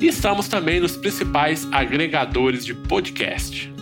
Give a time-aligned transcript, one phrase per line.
[0.00, 3.75] E estamos também nos principais agregadores de podcast.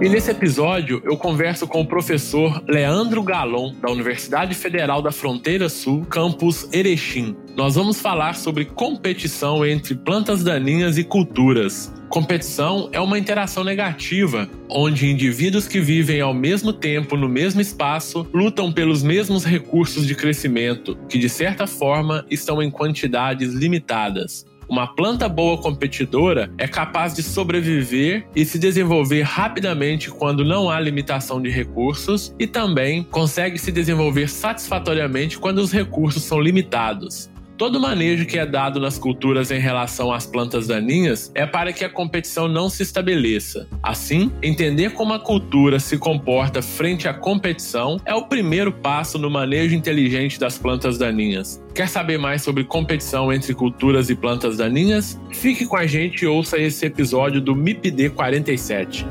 [0.00, 5.68] E nesse episódio eu converso com o professor Leandro Galon, da Universidade Federal da Fronteira
[5.68, 7.36] Sul, campus Erechim.
[7.54, 11.92] Nós vamos falar sobre competição entre plantas daninhas e culturas.
[12.08, 18.26] Competição é uma interação negativa, onde indivíduos que vivem ao mesmo tempo no mesmo espaço
[18.32, 24.46] lutam pelos mesmos recursos de crescimento, que de certa forma estão em quantidades limitadas.
[24.70, 30.78] Uma planta boa competidora é capaz de sobreviver e se desenvolver rapidamente quando não há
[30.78, 37.28] limitação de recursos e também consegue se desenvolver satisfatoriamente quando os recursos são limitados.
[37.60, 41.84] Todo manejo que é dado nas culturas em relação às plantas daninhas é para que
[41.84, 43.68] a competição não se estabeleça.
[43.82, 49.28] Assim, entender como a cultura se comporta frente à competição é o primeiro passo no
[49.28, 51.62] manejo inteligente das plantas daninhas.
[51.74, 55.20] Quer saber mais sobre competição entre culturas e plantas daninhas?
[55.30, 59.06] Fique com a gente e ouça esse episódio do MIPD 47.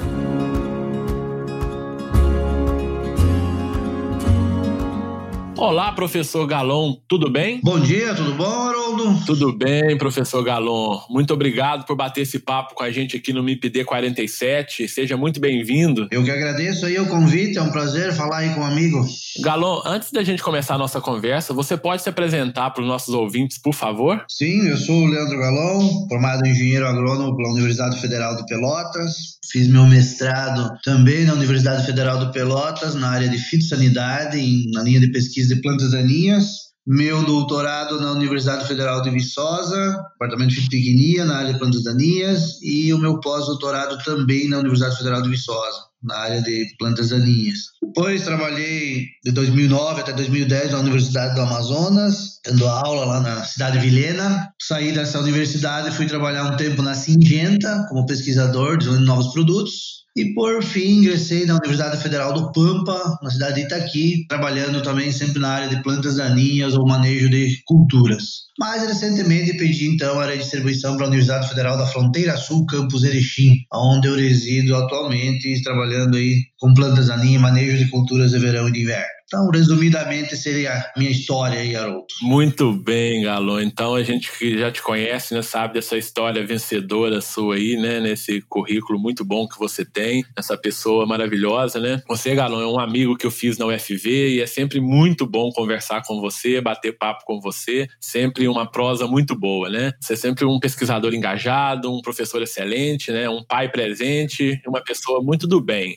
[5.62, 7.59] Olá, professor Galon, tudo bem?
[7.62, 9.25] Bom dia, tudo bom, Haroldo?
[9.25, 11.02] Tudo bem, professor Galon.
[11.09, 14.88] Muito obrigado por bater esse papo com a gente aqui no MIPD 47.
[14.88, 16.08] Seja muito bem-vindo.
[16.12, 19.06] Eu que agradeço aí o convite, é um prazer falar aí com um amigo.
[19.42, 23.14] Galon, antes da gente começar a nossa conversa, você pode se apresentar para os nossos
[23.14, 24.24] ouvintes, por favor?
[24.30, 29.38] Sim, eu sou o Leandro Galon, formado em engenheiro agrônomo pela Universidade Federal de Pelotas.
[29.51, 34.99] Fiz meu mestrado também na Universidade Federal de Pelotas, na área de fitossanidade, na linha
[34.99, 36.69] de pesquisa de plantas daninhas.
[36.85, 42.61] Meu doutorado na Universidade Federal de Viçosa, departamento de fitotecnia, na área de plantas daninhas.
[42.61, 47.57] E o meu pós-doutorado também na Universidade Federal de Viçosa, na área de plantas daninhas.
[47.81, 53.79] Depois trabalhei de 2009 até 2010 na Universidade do Amazonas, dando aula lá na cidade
[53.79, 54.49] de Vilhena.
[54.61, 59.99] Saí dessa universidade e fui trabalhar um tempo na Singenta como pesquisador, desenvolvendo novos produtos.
[60.19, 65.13] E por fim, ingressei na Universidade Federal do Pampa, na cidade de Itaqui, trabalhando também
[65.13, 68.50] sempre na área de plantas daninhas ou manejo de culturas.
[68.59, 72.66] Mais recentemente pedi então a área de distribuição para a Universidade Federal da Fronteira Sul,
[72.66, 78.40] campus Erechim, onde eu resido atualmente, trabalhando aí com plantas daninhas manejo de culturas de
[78.40, 79.19] verão e de inverno.
[79.29, 82.07] Então, resumidamente, seria a minha história aí, Haroldo.
[82.19, 83.62] Muito bem, Galo.
[83.62, 88.00] Então, a gente que já te conhece, né, sabe dessa história vencedora sua aí, né,
[88.00, 92.01] nesse currículo muito bom que você tem, essa pessoa maravilhosa, né?
[92.07, 95.51] Você, Galo, é um amigo que eu fiz na UFV e é sempre muito bom
[95.51, 99.94] conversar com você, bater papo com você, sempre uma prosa muito boa, né?
[100.01, 103.29] Você é sempre um pesquisador engajado, um professor excelente, né?
[103.29, 105.94] Um pai presente, uma pessoa muito do bem.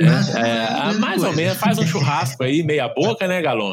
[0.00, 3.72] É, é, é, mais ou menos, faz um churrasco aí, meia boca, né, Galon?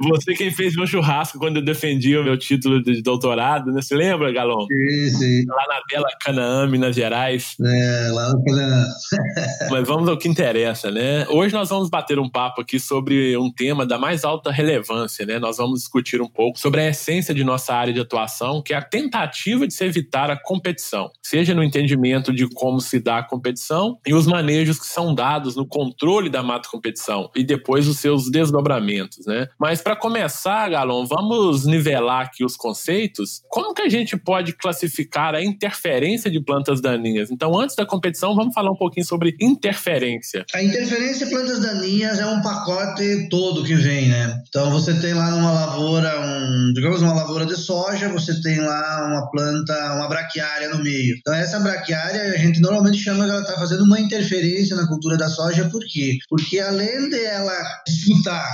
[0.00, 3.80] Você quem fez meu churrasco quando eu defendi o meu título de doutorado, né?
[3.80, 4.66] Você lembra, Galon?
[4.66, 5.44] Sim, sim.
[5.46, 7.56] Lá na bela Canaã, Minas Gerais.
[7.60, 8.84] É, lá no Canaã.
[9.70, 11.26] Mas vamos ao que interessa, né?
[11.28, 15.38] Hoje nós vamos bater um papo aqui sobre um tema da mais alta relevância, né?
[15.38, 18.76] Nós vamos discutir um pouco sobre a essência de nossa área de atuação, que é
[18.76, 23.22] a tentativa de se evitar a competição, seja no entendimento de como se dá a
[23.22, 27.98] competição e os manejos que são dados no controle da mata competição e depois os
[27.98, 29.46] seus desdobramentos, né?
[29.58, 33.42] Mas para começar, Galon, vamos nivelar aqui os conceitos.
[33.48, 37.30] Como que a gente pode classificar a interferência de plantas daninhas?
[37.30, 40.44] Então, antes da competição, vamos falar um pouquinho sobre interferência.
[40.54, 44.42] A interferência de plantas daninhas é um pacote todo que vem, né?
[44.48, 49.06] Então, você tem lá numa lavoura, um, digamos uma lavoura de soja, você tem lá
[49.06, 51.16] uma planta, uma braquiária no meio.
[51.18, 55.18] Então, essa braquiária a gente normalmente chama que ela está fazendo uma interferência na cultura
[55.18, 56.16] da soja, por quê?
[56.30, 57.52] Porque além de ela
[57.86, 58.48] disputar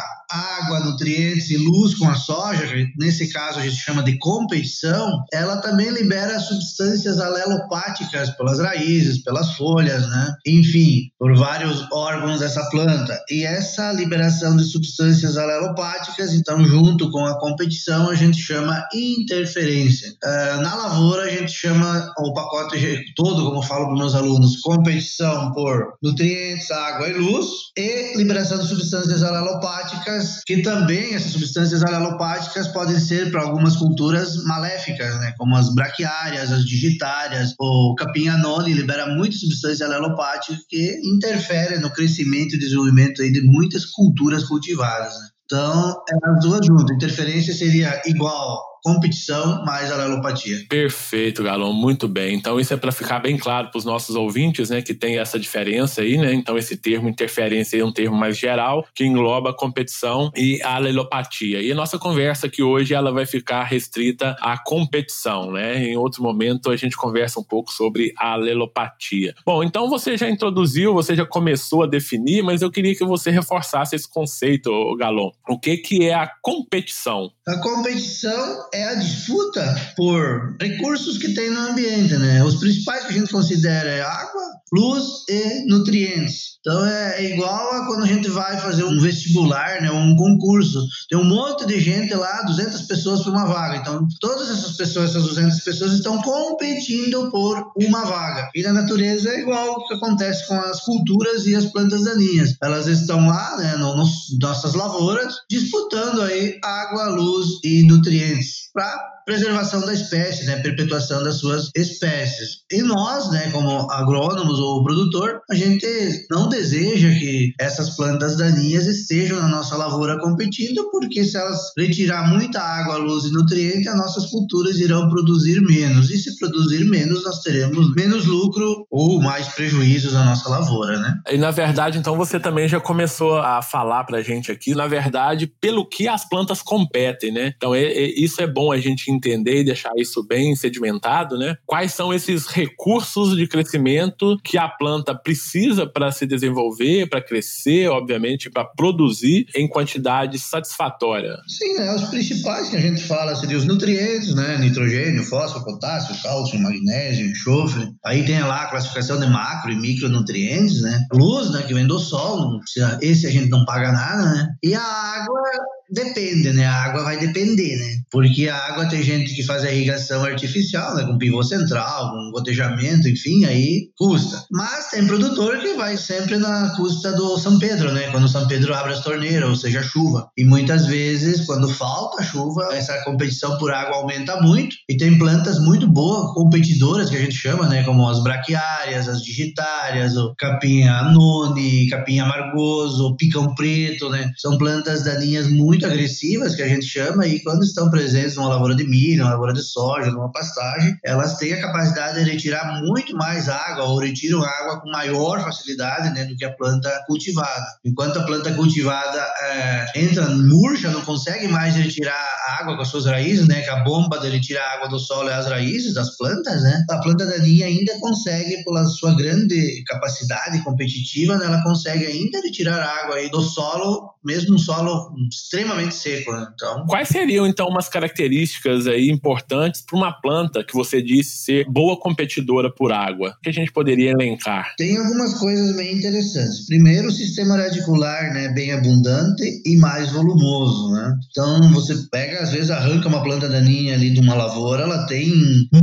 [0.64, 2.64] água, nutrientes e luz com a soja,
[2.98, 9.52] nesse caso a gente chama de competição, ela também libera substâncias alelopáticas pelas raízes, pelas
[9.54, 10.34] folhas, né?
[10.46, 13.18] Enfim, por vários órgãos dessa planta.
[13.30, 20.10] E essa liberação de substâncias alelopáticas, então, junto com a competição, a gente chama interferência.
[20.24, 24.60] Uh, na lavoura, a gente chama o pacote todo, como eu falo para meus alunos,
[24.60, 27.46] competição por nutrientes, água e luz,
[27.76, 34.42] e liberação de substâncias alelopáticas, que também essas substâncias alelopáticas podem ser para algumas culturas
[34.44, 35.32] maléficas, né?
[35.38, 37.54] como as braquiárias, as digitárias.
[37.58, 43.86] O capim anone libera muita substância alelopática que interfere no crescimento e desenvolvimento de muitas
[43.86, 45.14] culturas cultivadas.
[45.14, 45.28] Né?
[45.46, 46.96] Então, é as duas juntas.
[46.96, 50.58] Interferência seria igual competição mais alelopatia.
[50.68, 52.34] Perfeito, Galão, muito bem.
[52.34, 55.38] Então isso é para ficar bem claro para os nossos ouvintes, né, que tem essa
[55.38, 56.34] diferença aí, né?
[56.34, 60.76] Então esse termo interferência é um termo mais geral que engloba a competição e a
[60.76, 61.62] alelopatia.
[61.62, 65.82] E a nossa conversa aqui hoje ela vai ficar restrita à competição, né?
[65.82, 69.34] Em outro momento a gente conversa um pouco sobre a alelopatia.
[69.46, 73.30] Bom, então você já introduziu, você já começou a definir, mas eu queria que você
[73.30, 75.30] reforçasse esse conceito, Galon.
[75.48, 77.30] O que que é a competição?
[77.48, 82.42] A competição é a disputa por recursos que tem no ambiente, né?
[82.42, 84.42] Os principais que a gente considera é água,
[84.74, 86.54] luz e nutrientes.
[86.60, 90.82] Então é, é igual a quando a gente vai fazer um vestibular, né, um concurso.
[91.10, 93.76] Tem um monte de gente lá, 200 pessoas por uma vaga.
[93.76, 98.50] Então todas essas pessoas, essas 200 pessoas estão competindo por uma vaga.
[98.54, 102.54] E na natureza é igual o que acontece com as culturas e as plantas daninhas.
[102.62, 109.14] Elas estão lá, né, no, nos nossas lavouras, disputando aí água, luz e nutrientes para
[109.24, 112.58] preservação da espécie, né, perpetuação das suas espécies.
[112.70, 115.86] E nós, né, como agrônomos ou produtor, a gente
[116.30, 122.28] não deseja que essas plantas daninhas estejam na nossa lavoura competindo, porque se elas retirar
[122.28, 126.10] muita água, luz e nutriente, as nossas culturas irão produzir menos.
[126.10, 131.14] E se produzir menos, nós teremos menos lucro ou mais prejuízos na nossa lavoura, né?
[131.30, 135.46] E na verdade, então você também já começou a falar pra gente aqui, na verdade,
[135.46, 137.52] pelo que as plantas competem, né?
[137.56, 141.56] Então é, é, isso é bom a gente entender e deixar isso bem sedimentado, né?
[141.66, 147.88] Quais são esses recursos de crescimento que a planta precisa para se desenvolver, para crescer,
[147.88, 151.36] obviamente, para produzir em quantidade satisfatória?
[151.46, 151.94] Sim, né?
[151.94, 154.58] Os principais que a gente fala seriam os nutrientes, né?
[154.58, 157.88] Nitrogênio, fósforo, potássio, cálcio, magnésio, enxofre.
[158.04, 161.00] Aí tem lá a classificação de macro e micronutrientes, né?
[161.12, 161.62] Luz, né?
[161.62, 162.60] Que vem do sol,
[163.00, 164.48] esse a gente não paga nada, né?
[164.62, 165.42] E a água
[165.90, 166.66] Depende, né?
[166.66, 167.96] A água vai depender, né?
[168.10, 171.04] Porque a água tem gente que faz a irrigação artificial, né?
[171.04, 174.44] Com pivô central, com gotejamento, enfim, aí custa.
[174.50, 178.10] Mas tem produtor que vai sempre na custa do São Pedro, né?
[178.10, 180.28] Quando o São Pedro abre as torneiras, ou seja, chuva.
[180.38, 184.76] E muitas vezes, quando falta chuva, essa competição por água aumenta muito.
[184.88, 187.82] E tem plantas muito boas, competidoras, que a gente chama, né?
[187.82, 194.30] Como as braquiárias, as digitárias, o capim anone, capim amargoso, picão preto, né?
[194.38, 198.48] São plantas daninhas muito muito agressivas, que a gente chama, e quando estão presentes numa
[198.48, 202.80] lavoura de milho, numa lavoura de soja, numa pastagem, elas têm a capacidade de retirar
[202.82, 207.66] muito mais água, ou retiram água com maior facilidade né, do que a planta cultivada.
[207.84, 212.14] Enquanto a planta cultivada é, entra murcha, não consegue mais retirar
[212.60, 215.34] água com as suas raízes, né, que a bomba de retirar água do solo é
[215.34, 221.36] as raízes das plantas, né, a planta daninha ainda consegue, pela sua grande capacidade competitiva,
[221.36, 226.32] né, ela consegue ainda retirar água aí do solo, mesmo um solo extremamente extremamente seco,
[226.32, 226.46] né?
[226.54, 226.86] Então...
[226.86, 231.98] Quais seriam, então, umas características aí importantes para uma planta que você disse ser boa
[231.98, 233.36] competidora por água?
[233.42, 234.74] Que a gente poderia elencar?
[234.76, 236.66] Tem algumas coisas bem interessantes.
[236.66, 241.16] Primeiro, o sistema radicular, né, bem abundante e mais volumoso, né?
[241.30, 245.32] Então, você pega, às vezes, arranca uma planta daninha ali de uma lavoura, ela tem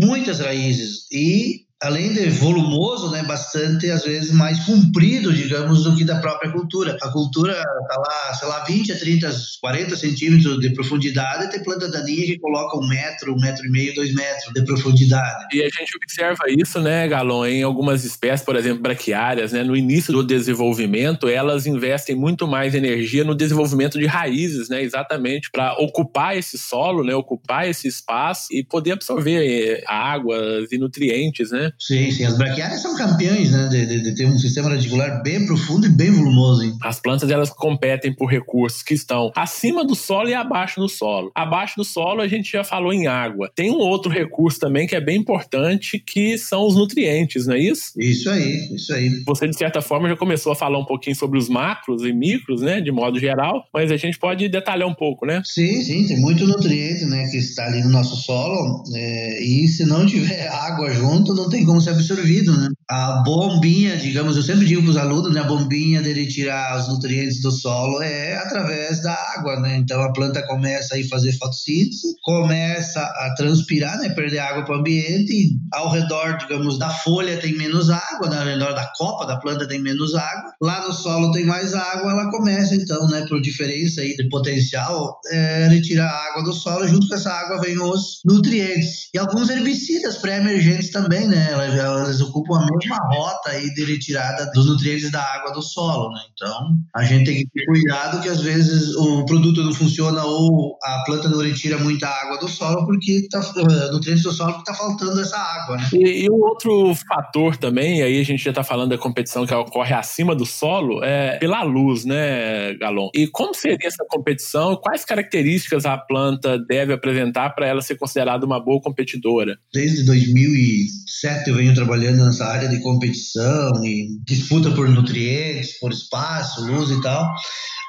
[0.01, 6.03] muitas raízes e além de volumoso, né, bastante, às vezes, mais comprido, digamos, do que
[6.03, 6.95] da própria cultura.
[7.01, 11.89] A cultura está lá, sei lá, 20 a 30, 40 centímetros de profundidade, tem planta
[11.89, 15.47] daninha que coloca um metro, um metro e meio, dois metros de profundidade.
[15.51, 19.75] E a gente observa isso, né, Galon, em algumas espécies, por exemplo, braquiárias, né, no
[19.75, 25.73] início do desenvolvimento, elas investem muito mais energia no desenvolvimento de raízes, né, exatamente para
[25.79, 31.70] ocupar esse solo, né, ocupar esse espaço e poder absorver eh, águas e nutrientes, né?
[31.71, 31.73] Né?
[31.79, 32.25] Sim, sim.
[32.25, 33.67] As braquiárias são campeões, né?
[33.67, 36.63] De, de, de ter um sistema radicular bem profundo e bem volumoso.
[36.63, 36.77] Hein?
[36.81, 41.31] As plantas elas competem por recursos que estão acima do solo e abaixo do solo.
[41.35, 43.51] Abaixo do solo a gente já falou em água.
[43.55, 47.59] Tem um outro recurso também que é bem importante que são os nutrientes, não é
[47.59, 47.91] isso?
[47.97, 49.23] Isso aí, isso aí.
[49.25, 52.61] Você de certa forma já começou a falar um pouquinho sobre os macros e micros,
[52.61, 55.41] né, de modo geral, mas a gente pode detalhar um pouco, né?
[55.45, 59.85] Sim, sim, tem muito nutriente, né, que está ali no nosso solo é, e se
[59.85, 62.69] não tiver água junto, não tem como ser absorvido, né?
[62.89, 66.87] A bombinha, digamos, eu sempre digo para os alunos, né, a bombinha de retirar os
[66.87, 69.77] nutrientes do solo é através da água, né?
[69.77, 74.79] Então a planta começa a fazer fotossíntese, começa a transpirar, né, perder água para o
[74.79, 79.25] ambiente e ao redor, digamos, da folha tem menos água, né, ao redor da copa
[79.25, 83.25] da planta tem menos água, lá no solo tem mais água, ela começa então, né,
[83.27, 87.61] por diferença aí de potencial, é, retirar a água do solo, junto com essa água
[87.61, 89.09] vem os nutrientes.
[89.13, 94.49] E alguns herbicidas pré-emergentes também, né, elas, elas ocupam a mesma rota aí de retirada
[94.53, 96.21] dos nutrientes da água do solo, né?
[96.33, 100.77] Então, a gente tem que ter cuidado que às vezes o produto não funciona ou
[100.83, 104.71] a planta não retira muita água do solo porque tá eh, nutrientes do solo porque
[104.71, 105.89] tá faltando essa água, né?
[105.93, 109.53] E, e um outro fator também, aí a gente já tá falando da competição que
[109.53, 113.09] ocorre acima do solo, é pela luz, né, Galon?
[113.13, 114.75] E como seria essa competição?
[114.75, 119.57] Quais características a planta deve apresentar para ela ser considerada uma boa competidora?
[119.73, 126.65] Desde 2007 eu venho trabalhando nessa área de competição e disputa por nutrientes, por espaço,
[126.65, 127.33] luz e tal.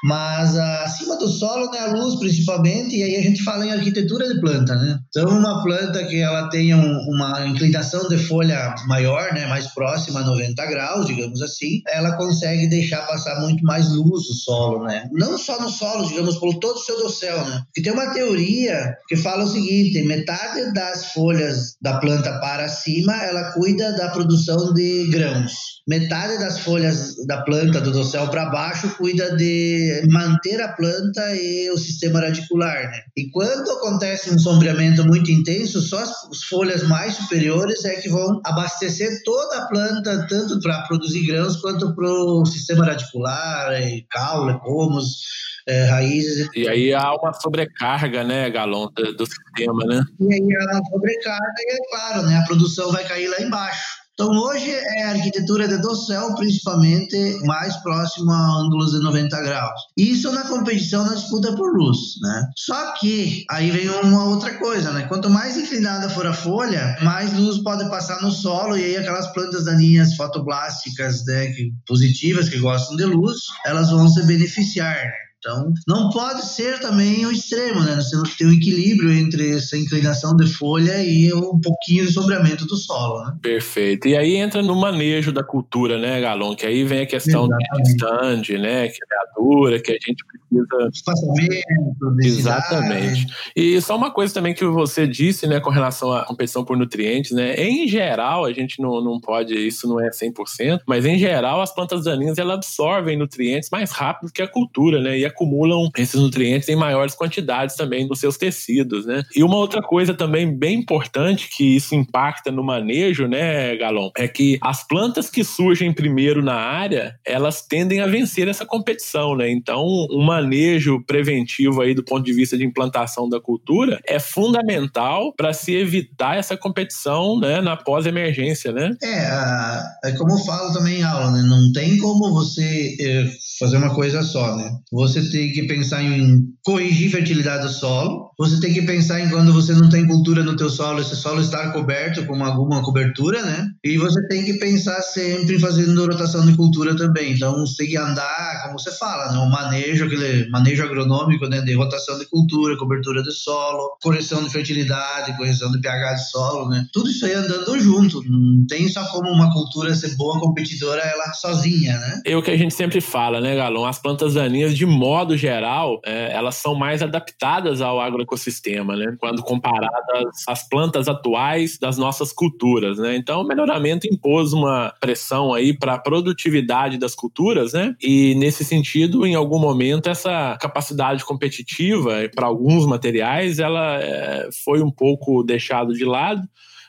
[0.03, 3.71] Mas ah, acima do solo, né, a luz principalmente, e aí a gente fala em
[3.71, 4.99] arquitetura de planta, né?
[5.07, 10.19] Então, uma planta que ela tenha um, uma inclinação de folha maior, né, mais próxima
[10.19, 15.07] a 90 graus, digamos assim, ela consegue deixar passar muito mais luz no solo, né?
[15.13, 17.61] Não só no solo, digamos, por todo o seu dossel, né?
[17.67, 23.15] Porque tem uma teoria que fala o seguinte, metade das folhas da planta para cima,
[23.23, 25.53] ela cuida da produção de grãos.
[25.87, 31.69] Metade das folhas da planta do dossel para baixo cuida de manter a planta e
[31.71, 33.01] o sistema radicular, né?
[33.15, 38.41] E quando acontece um sombreamento muito intenso, só as folhas mais superiores é que vão
[38.45, 44.59] abastecer toda a planta, tanto para produzir grãos quanto para o sistema radicular, e caule,
[44.61, 45.21] pomos,
[45.67, 46.49] é, raízes.
[46.55, 50.03] E aí há uma sobrecarga, né, Galon, do, do sistema, né?
[50.19, 54.02] E aí há uma sobrecarga e, é claro, né, a produção vai cair lá embaixo.
[54.13, 59.81] Então, hoje é a arquitetura de dossel, principalmente mais próximo a ângulos de 90 graus.
[59.97, 62.47] Isso na competição, na disputa por luz, né?
[62.55, 65.07] Só que aí vem uma outra coisa, né?
[65.07, 69.33] Quanto mais inclinada for a folha, mais luz pode passar no solo e aí aquelas
[69.33, 71.51] plantas daninhas fotoblásticas, né,
[71.87, 75.22] positivas, que gostam de luz, elas vão se beneficiar, né?
[75.43, 77.95] Então, não pode ser também o extremo, né?
[77.95, 82.13] Nós temos que ter um equilíbrio entre essa inclinação de folha e um pouquinho de
[82.13, 83.35] sombreamento do solo, né?
[83.41, 84.07] Perfeito.
[84.07, 86.55] E aí entra no manejo da cultura, né, Galon?
[86.55, 87.83] Que aí vem a questão Exatamente.
[87.83, 88.87] do stand, né?
[88.87, 90.23] Criadura, que a gente
[90.53, 90.89] precisa.
[90.93, 93.27] Espaçamento, Exatamente.
[93.55, 97.31] E só uma coisa também que você disse, né, com relação à competição por nutrientes,
[97.31, 97.55] né?
[97.55, 101.73] Em geral, a gente não, não pode, isso não é 100%, mas em geral, as
[101.73, 105.17] plantas daninhas elas absorvem nutrientes mais rápido que a cultura, né?
[105.17, 109.23] E acumulam esses nutrientes em maiores quantidades também nos seus tecidos, né?
[109.35, 114.27] E uma outra coisa também bem importante que isso impacta no manejo, né, Galon, é
[114.27, 119.49] que as plantas que surgem primeiro na área, elas tendem a vencer essa competição, né?
[119.49, 125.33] Então, um manejo preventivo aí do ponto de vista de implantação da cultura é fundamental
[125.35, 128.95] para se evitar essa competição, né, na pós-emergência, né?
[129.01, 131.41] É, é como eu falo também em aula, né?
[131.43, 134.71] Não tem como você é, fazer uma coisa só, né?
[134.91, 139.53] Você tem que pensar em corrigir fertilidade do solo, você tem que pensar em quando
[139.53, 143.67] você não tem cultura no teu solo, esse solo estar coberto com alguma cobertura, né?
[143.83, 147.33] E você tem que pensar sempre em fazendo rotação de cultura também.
[147.33, 149.37] Então você tem que andar, como você fala, né?
[149.39, 151.61] O manejo, aquele manejo agronômico, né?
[151.61, 156.69] De rotação de cultura, cobertura de solo, correção de fertilidade, correção de pH de solo,
[156.69, 156.85] né?
[156.91, 158.21] Tudo isso aí andando junto.
[158.23, 162.21] Não tem só como uma cultura ser boa competidora ela sozinha, né?
[162.25, 163.85] É o que a gente sempre fala, né, Galon?
[163.85, 169.15] As plantas daninhas, de modo geral, é, elas são mais adaptadas ao agroecossistema, né?
[169.19, 173.15] Quando comparadas às plantas atuais das nossas culturas, né?
[173.15, 177.95] Então, o melhoramento impôs uma pressão aí para a produtividade das culturas, né?
[178.01, 180.22] E nesse sentido, em algum momento, essa
[180.59, 186.41] capacidade competitiva para alguns materiais, ela é, foi um pouco deixado de lado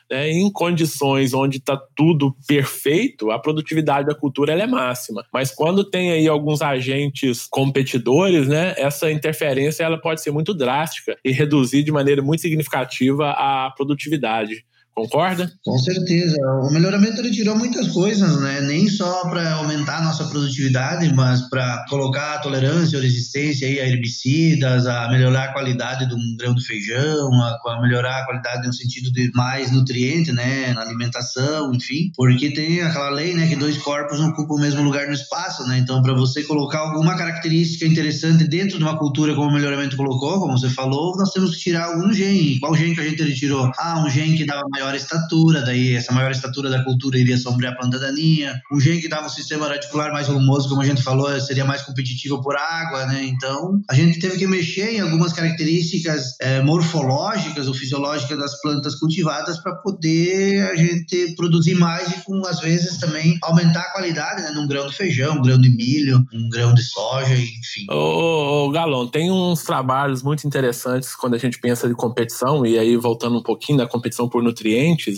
[0.09, 5.25] né, em condições onde está tudo perfeito, a produtividade da cultura é máxima.
[5.33, 11.17] Mas quando tem aí alguns agentes competidores, né, essa interferência ela pode ser muito drástica
[11.23, 14.63] e reduzir de maneira muito significativa a produtividade
[14.95, 15.51] Concorda?
[15.65, 16.37] Com certeza.
[16.63, 18.61] O melhoramento ele tirou muitas coisas, né?
[18.61, 23.81] Nem só para aumentar a nossa produtividade, mas para colocar a tolerância ou resistência aí
[23.81, 28.73] a herbicidas, a melhorar a qualidade do grão do feijão, a, melhorar a qualidade no
[28.73, 33.77] sentido de mais nutriente, né, na alimentação, enfim, porque tem aquela lei, né, que dois
[33.77, 35.77] corpos não ocupam o mesmo lugar no espaço, né?
[35.77, 40.39] Então, para você colocar alguma característica interessante dentro de uma cultura como o melhoramento colocou,
[40.39, 42.59] como você falou, nós temos que tirar algum gene.
[42.61, 43.69] Qual gene que a gente retirou?
[43.77, 47.73] Ah, um gene que dava maior estatura, daí essa maior estatura da cultura iria sombrear
[47.73, 48.59] a planta daninha.
[48.71, 51.81] Um gene que dava um sistema radicular mais volumoso, como a gente falou, seria mais
[51.83, 53.23] competitivo por água, né?
[53.23, 58.95] Então, a gente teve que mexer em algumas características é, morfológicas ou fisiológicas das plantas
[58.95, 64.41] cultivadas para poder a gente produzir mais e com, às vezes, também aumentar a qualidade,
[64.41, 64.51] né?
[64.51, 67.85] Num grão de feijão, um grão de milho, um grão de soja, enfim.
[67.89, 72.77] Ô, ô, Galon, tem uns trabalhos muito interessantes quando a gente pensa de competição, e
[72.77, 74.65] aí voltando um pouquinho da competição por nutrientes,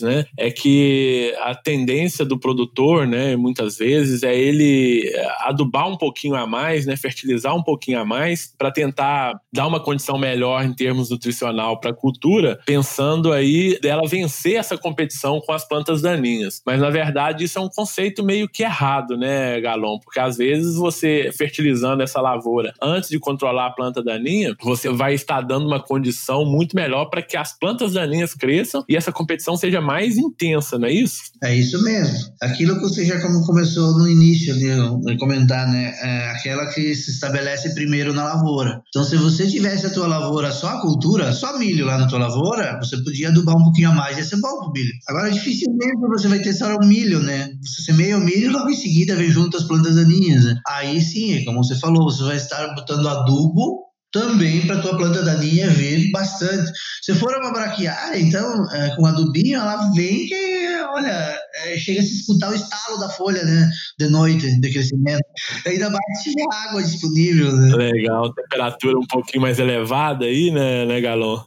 [0.01, 0.25] né?
[0.37, 5.11] É que a tendência do produtor, né, muitas vezes, é ele
[5.41, 6.95] adubar um pouquinho a mais, né?
[6.95, 11.91] Fertilizar um pouquinho a mais para tentar dar uma condição melhor em termos nutricional para
[11.91, 16.61] a cultura, pensando aí dela vencer essa competição com as plantas daninhas.
[16.65, 19.99] Mas na verdade isso é um conceito meio que errado, né, Galon?
[19.99, 25.13] Porque às vezes você fertilizando essa lavoura antes de controlar a planta daninha, você vai
[25.13, 29.46] estar dando uma condição muito melhor para que as plantas daninhas cresçam e essa competição
[29.55, 31.21] seja mais intensa, não é isso?
[31.43, 32.17] É isso mesmo.
[32.41, 35.93] Aquilo que você já começou no início de comentar, né?
[36.01, 38.81] É aquela que se estabelece primeiro na lavoura.
[38.89, 42.19] Então, se você tivesse a tua lavoura só a cultura, só milho lá na tua
[42.19, 44.91] lavoura, você podia adubar um pouquinho a mais, ia ser bom pro milho.
[45.07, 47.49] Agora, dificilmente você vai ter só o milho, né?
[47.61, 50.43] Você semeia o milho e logo em seguida vem junto as plantas daninhas.
[50.43, 50.55] Né?
[50.67, 55.69] Aí sim, como você falou, você vai estar botando adubo também para tua planta daninha
[55.69, 56.71] vir bastante.
[57.01, 62.03] Se for uma braquiária, então, é, com adubinho, ela vem que, olha, é, chega a
[62.03, 65.23] se escutar o estalo da folha, né, de noite, de crescimento.
[65.65, 67.75] Ainda mais se tiver água disponível, né?
[67.75, 71.41] Legal, temperatura um pouquinho mais elevada aí, né, né, Galon?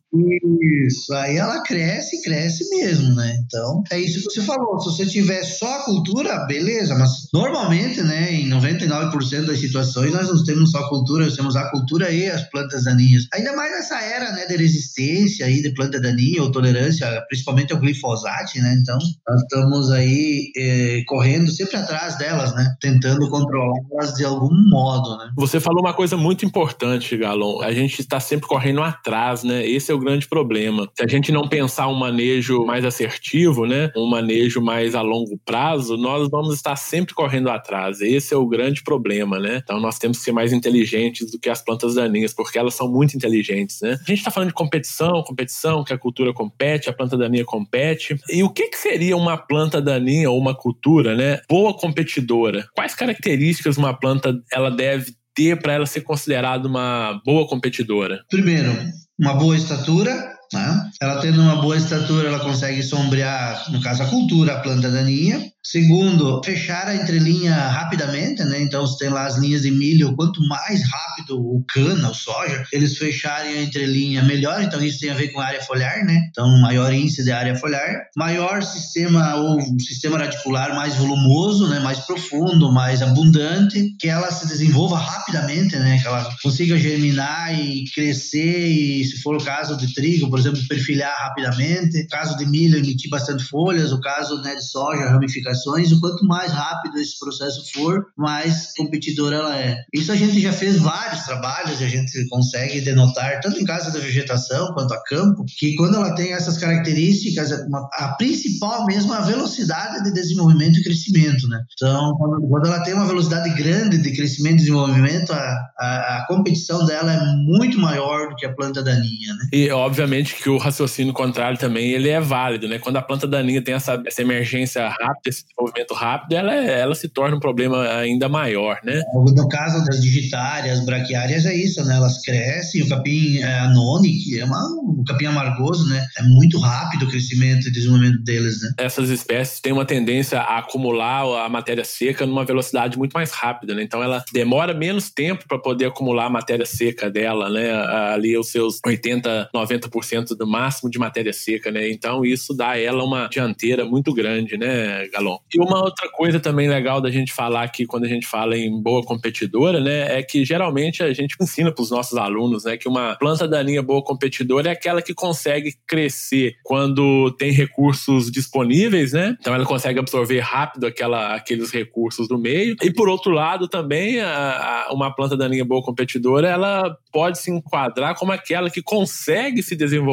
[0.86, 3.36] Isso, aí ela cresce, cresce mesmo, né?
[3.46, 4.80] Então, é isso que você falou.
[4.80, 10.28] Se você tiver só a cultura, beleza, mas normalmente, né, em 99% das situações, nós
[10.28, 13.26] não temos só a cultura, nós temos a cultura e as plantas daninhas.
[13.32, 17.78] Ainda mais nessa era, né, de resistência aí de planta daninha ou tolerância, principalmente ao
[17.78, 18.76] glifosato, né?
[18.80, 22.74] Então, nós estamos aí eh, correndo sempre atrás delas, né?
[22.80, 25.30] Tentando controlá-las de algum modo, né?
[25.36, 27.60] Você falou uma coisa muito importante, Galon.
[27.62, 29.66] A gente está sempre correndo atrás, né?
[29.66, 30.88] Esse é o grande problema.
[30.96, 33.90] Se a gente não pensar um manejo mais assertivo, né?
[33.96, 38.00] Um manejo mais a longo prazo, nós vamos estar sempre correndo atrás.
[38.00, 39.60] Esse é o grande problema, né?
[39.62, 42.88] Então, nós temos que ser mais inteligentes do que as plantas daninhas porque elas são
[42.88, 43.92] muito inteligentes, né?
[43.92, 48.16] A gente está falando de competição, competição, que a cultura compete, a planta daninha compete.
[48.28, 51.40] E o que, que seria uma planta daninha ou uma cultura, né?
[51.48, 52.66] Boa competidora.
[52.74, 58.24] Quais características uma planta ela deve ter para ela ser considerada uma boa competidora?
[58.30, 58.70] Primeiro,
[59.18, 60.90] uma boa estatura, né?
[61.00, 65.50] Ela tendo uma boa estatura, ela consegue sombrear, no caso, a cultura, a planta daninha.
[65.62, 68.62] Segundo, fechar a entrelinha rapidamente, né?
[68.62, 72.64] Então, se tem lá as linhas de milho, quanto mais rápido o cana, o soja,
[72.72, 74.62] eles fecharem a entrelinha, melhor.
[74.62, 76.18] Então, isso tem a ver com a área foliar, né?
[76.30, 78.04] Então, maior índice de área foliar.
[78.16, 81.78] Maior sistema ou sistema radicular mais volumoso, né?
[81.78, 83.94] Mais profundo, mais abundante.
[84.00, 86.00] Que ela se desenvolva rapidamente, né?
[86.00, 90.60] Que ela consiga germinar e crescer e, se for o caso de trigo, por exemplo,
[90.68, 92.00] perfilhar rapidamente.
[92.02, 93.92] O caso de milho, emitir bastante folhas.
[93.92, 98.72] O caso né, de soja, ramificar aplicações, o quanto mais rápido esse processo for, mais
[98.76, 99.76] competidora ela é.
[99.92, 103.90] Isso a gente já fez vários trabalhos e a gente consegue denotar, tanto em casa
[103.90, 107.52] da vegetação quanto a campo, que quando ela tem essas características,
[107.92, 111.62] a principal mesmo é a velocidade de desenvolvimento e crescimento, né?
[111.74, 112.16] Então,
[112.48, 117.12] quando ela tem uma velocidade grande de crescimento e desenvolvimento, a, a, a competição dela
[117.12, 119.48] é muito maior do que a planta daninha, né?
[119.52, 122.78] E, obviamente, que o raciocínio contrário também, ele é válido, né?
[122.78, 127.08] Quando a planta daninha tem essa, essa emergência rápida, esse desenvolvimento rápido, ela, ela se
[127.08, 129.02] torna um problema ainda maior, né?
[129.14, 131.96] No caso das digitárias, braquiárias, é isso, né?
[131.96, 136.04] Elas crescem, o capim é, anone, que é uma, um capim amargoso, né?
[136.18, 138.72] É muito rápido o crescimento e desenvolvimento deles, né?
[138.78, 143.74] Essas espécies têm uma tendência a acumular a matéria seca numa velocidade muito mais rápida,
[143.74, 143.82] né?
[143.82, 147.70] Então ela demora menos tempo para poder acumular a matéria seca dela, né?
[148.12, 151.90] Ali os seus 80, 90% 90% do máximo de matéria seca, né?
[151.90, 155.38] Então isso dá a ela uma dianteira muito grande, né, Galon?
[155.54, 158.80] E uma outra coisa também legal da gente falar aqui quando a gente fala em
[158.82, 162.88] boa competidora, né, é que geralmente a gente ensina para os nossos alunos, né, que
[162.88, 169.36] uma planta daninha boa competidora é aquela que consegue crescer quando tem recursos disponíveis, né?
[169.40, 172.76] Então ela consegue absorver rápido aquela, aqueles recursos do meio.
[172.82, 177.50] E por outro lado também a, a, uma planta daninha boa competidora, ela pode se
[177.50, 180.09] enquadrar como aquela que consegue se desenvolver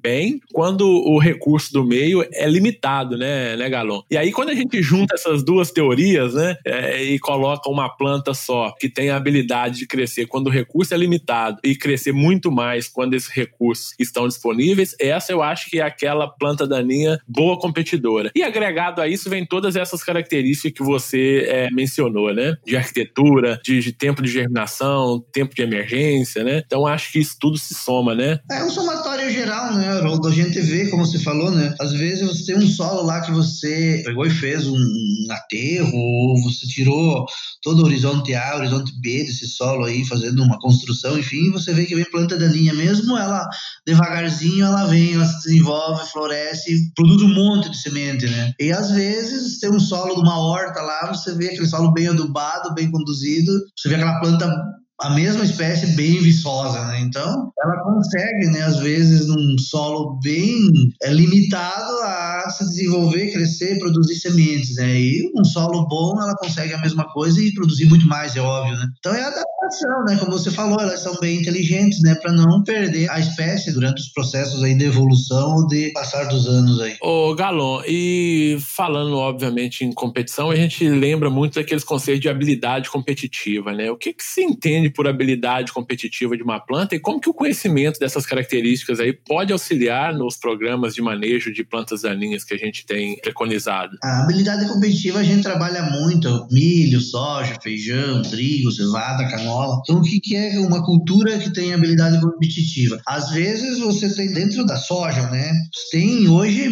[0.00, 4.02] bem quando o recurso do meio é limitado, né, né, Galon?
[4.10, 8.34] E aí quando a gente junta essas duas teorias, né, é, e coloca uma planta
[8.34, 12.50] só que tem a habilidade de crescer quando o recurso é limitado e crescer muito
[12.50, 17.58] mais quando esses recursos estão disponíveis, essa eu acho que é aquela planta daninha boa
[17.58, 18.30] competidora.
[18.34, 22.56] E agregado a isso vem todas essas características que você é, mencionou, né?
[22.64, 26.62] De arquitetura, de, de, tempo de germinação, tempo de emergência, né?
[26.66, 28.40] Então acho que isso tudo se soma, né?
[28.50, 30.28] É um somatório geral, né, Haroldo?
[30.28, 31.74] A gente vê, como você falou, né?
[31.80, 35.94] Às vezes você tem um solo lá que você pegou e fez um, um aterro,
[35.94, 37.26] ou você tirou
[37.62, 41.84] todo o horizonte A, horizonte B desse solo aí, fazendo uma construção, enfim, você vê
[41.84, 43.48] que vem planta daninha mesmo, ela
[43.86, 48.52] devagarzinho ela vem, ela se desenvolve, floresce, produz um monte de semente, né?
[48.60, 52.08] E às vezes tem um solo de uma horta lá, você vê aquele solo bem
[52.08, 57.00] adubado, bem conduzido, você vê aquela planta a mesma espécie bem viçosa, né?
[57.00, 60.68] Então, ela consegue, né, às vezes, num solo bem
[61.02, 65.00] é, limitado a se desenvolver, crescer, produzir sementes, né?
[65.00, 68.76] E um solo bom, ela consegue a mesma coisa e produzir muito mais, é óbvio,
[68.76, 68.86] né?
[68.98, 70.16] Então, é adaptação, né?
[70.18, 74.08] Como você falou, elas são bem inteligentes, né, para não perder a espécie durante os
[74.12, 76.96] processos aí de evolução ou de passar dos anos aí.
[77.02, 82.88] Ô, Galon, e falando, obviamente, em competição, a gente lembra muito daqueles conceitos de habilidade
[82.88, 83.90] competitiva, né?
[83.90, 87.34] O que, que se entende por habilidade competitiva de uma planta e como que o
[87.34, 92.58] conhecimento dessas características aí pode auxiliar nos programas de manejo de plantas daninhas que a
[92.58, 93.96] gente tem preconizado?
[94.02, 99.80] A habilidade competitiva a gente trabalha muito, milho, soja, feijão, trigo, cevada, canola.
[99.82, 103.00] Então o que, é uma cultura que tem habilidade competitiva?
[103.06, 105.52] Às vezes você tem dentro da soja, né?
[105.90, 106.68] Tem hoje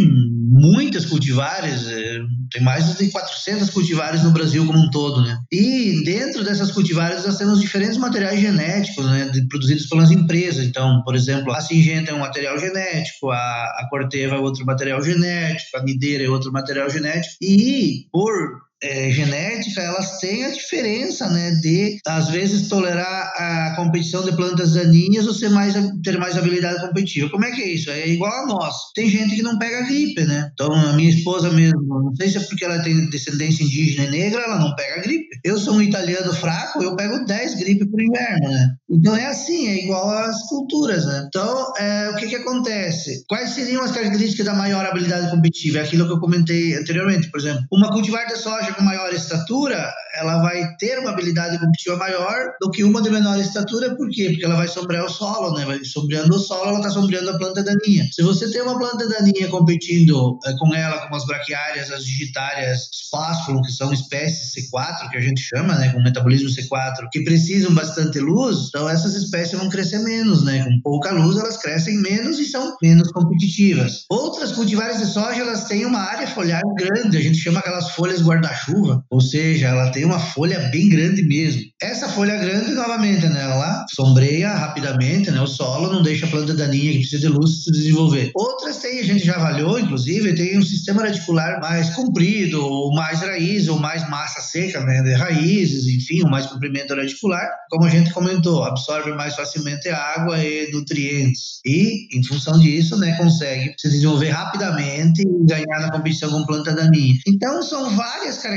[0.50, 5.38] muitas cultivares, eh, tem mais de 400 cultivares no Brasil como um todo, né?
[5.52, 10.66] E dentro dessas cultivares nós temos diferentes materiais genéticos, né, produzidos pelas empresas.
[10.66, 15.00] Então, por exemplo, a Singenta é um material genético, a, a Corteva é outro material
[15.02, 17.36] genético, a Mideira é outro material genético.
[17.40, 24.24] E por é, genética, elas têm a diferença, né, de às vezes tolerar a competição
[24.24, 27.30] de plantas daninhas ou ser mais, ter mais habilidade competitiva.
[27.30, 27.90] Como é que é isso?
[27.90, 28.74] É igual a nós.
[28.94, 30.50] Tem gente que não pega gripe, né?
[30.52, 34.10] Então, a minha esposa mesmo, não sei se é porque ela tem descendência indígena e
[34.10, 35.28] negra, ela não pega gripe.
[35.44, 38.68] Eu sou um italiano fraco, eu pego 10 gripes por inverno, né?
[38.90, 41.24] Então, é assim, é igual às culturas, né?
[41.28, 43.24] Então, é, o que que acontece?
[43.28, 45.78] Quais seriam as características da maior habilidade competitiva?
[45.78, 49.92] É aquilo que eu comentei anteriormente, por exemplo, uma cultivar de soja com maior estatura,
[50.14, 54.30] ela vai ter uma habilidade competitiva maior do que uma de menor estatura, por quê?
[54.30, 55.64] Porque ela vai sombrear o solo, né?
[55.64, 58.08] Vai sombreando o solo, ela está sombreando a planta daninha.
[58.12, 62.88] Se você tem uma planta daninha competindo é, com ela, com as braquiárias, as digitárias,
[62.92, 65.92] spásculo, que são espécies C4, que a gente chama, né?
[65.92, 70.64] Com metabolismo C4, que precisam bastante luz, então essas espécies vão crescer menos, né?
[70.64, 74.04] Com pouca luz, elas crescem menos e são menos competitivas.
[74.10, 78.20] Outras cultivares de soja, elas têm uma área foliar grande, a gente chama aquelas folhas
[78.60, 81.62] guarda-chuva, ou seja, ela tem uma folha bem grande mesmo.
[81.80, 86.54] Essa folha grande, novamente, né, ela sombreia rapidamente né, o solo, não deixa a planta
[86.54, 88.30] daninha que precisa de luz se desenvolver.
[88.34, 93.20] Outras tem, a gente já avaliou, inclusive, tem um sistema radicular mais comprido, ou mais
[93.20, 97.48] raiz, ou mais massa seca, né, de raízes, enfim, ou mais comprimento radicular.
[97.70, 101.60] Como a gente comentou, absorve mais facilmente água e nutrientes.
[101.64, 106.74] E, em função disso, né, consegue se desenvolver rapidamente e ganhar na competição com planta
[106.74, 107.14] daninha.
[107.26, 108.49] Então, são várias características,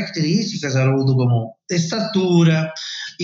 [0.75, 2.73] Haroldo, como estatura,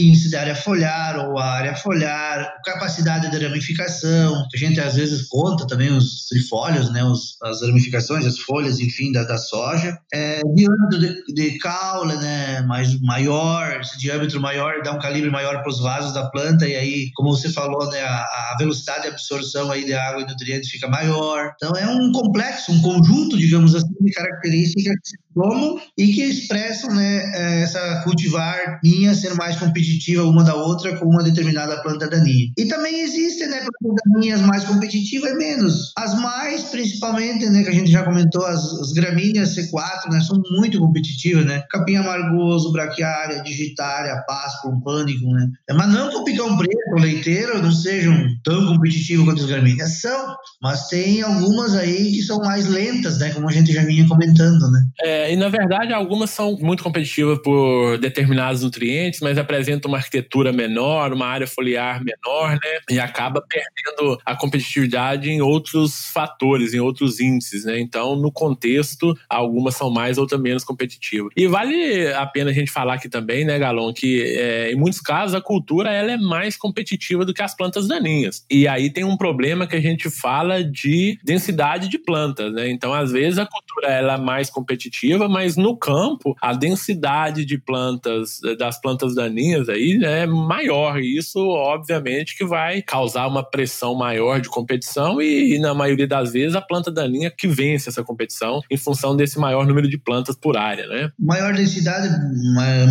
[0.08, 5.66] índice de área foliar ou área foliar, capacidade de ramificação, a gente às vezes conta
[5.68, 11.00] também os trifólios, né, os, as ramificações, as folhas, enfim, da, da soja, é, diâmetro
[11.00, 15.80] de, de caule, né, mais maior, esse diâmetro maior dá um calibre maior para os
[15.80, 19.86] vasos da planta e aí, como você falou, né, a, a velocidade de absorção aí
[19.86, 21.54] de água e nutrientes fica maior.
[21.56, 26.24] Então é um complexo, um conjunto, digamos assim, de características que se tomam e que
[26.24, 31.82] expressam, né, essa cultivar minha ser mais competitiva competitiva uma da outra com uma determinada
[31.82, 32.52] planta daninha.
[32.58, 35.94] E também existem, né, plantas daninhas mais competitivas e menos.
[35.98, 40.40] As mais, principalmente, né, que a gente já comentou, as, as gramíneas C4, né, são
[40.52, 41.64] muito competitivas, né?
[41.70, 45.48] Capim amargoso, braquiária, digitária, páscoa, pânico, né?
[45.72, 50.02] Mas não que o picão preto, leiteiro, não sejam tão competitivos quanto as gramíneas.
[50.02, 54.08] São, mas tem algumas aí que são mais lentas, né, como a gente já vinha
[54.08, 54.80] comentando, né?
[55.02, 60.52] É, e na verdade algumas são muito competitivas por determinados nutrientes, mas apresentam uma arquitetura
[60.52, 62.80] menor, uma área foliar menor, né?
[62.90, 67.80] E acaba perdendo a competitividade em outros fatores, em outros índices, né?
[67.80, 71.32] Então, no contexto, algumas são mais, outras menos competitivas.
[71.36, 75.02] E vale a pena a gente falar aqui também, né, Galon, que é, em muitos
[75.02, 78.46] casos a cultura ela é mais competitiva do que as plantas daninhas.
[78.50, 82.70] E aí tem um problema que a gente fala de densidade de plantas, né?
[82.70, 87.58] Então, às vezes a cultura ela é mais competitiva, mas no campo a densidade de
[87.58, 91.00] plantas das plantas daninhas aí é maior.
[91.00, 96.08] E isso, obviamente, que vai causar uma pressão maior de competição e, e, na maioria
[96.08, 99.98] das vezes, a planta daninha que vence essa competição em função desse maior número de
[99.98, 101.12] plantas por área, né?
[101.20, 102.08] Maior densidade,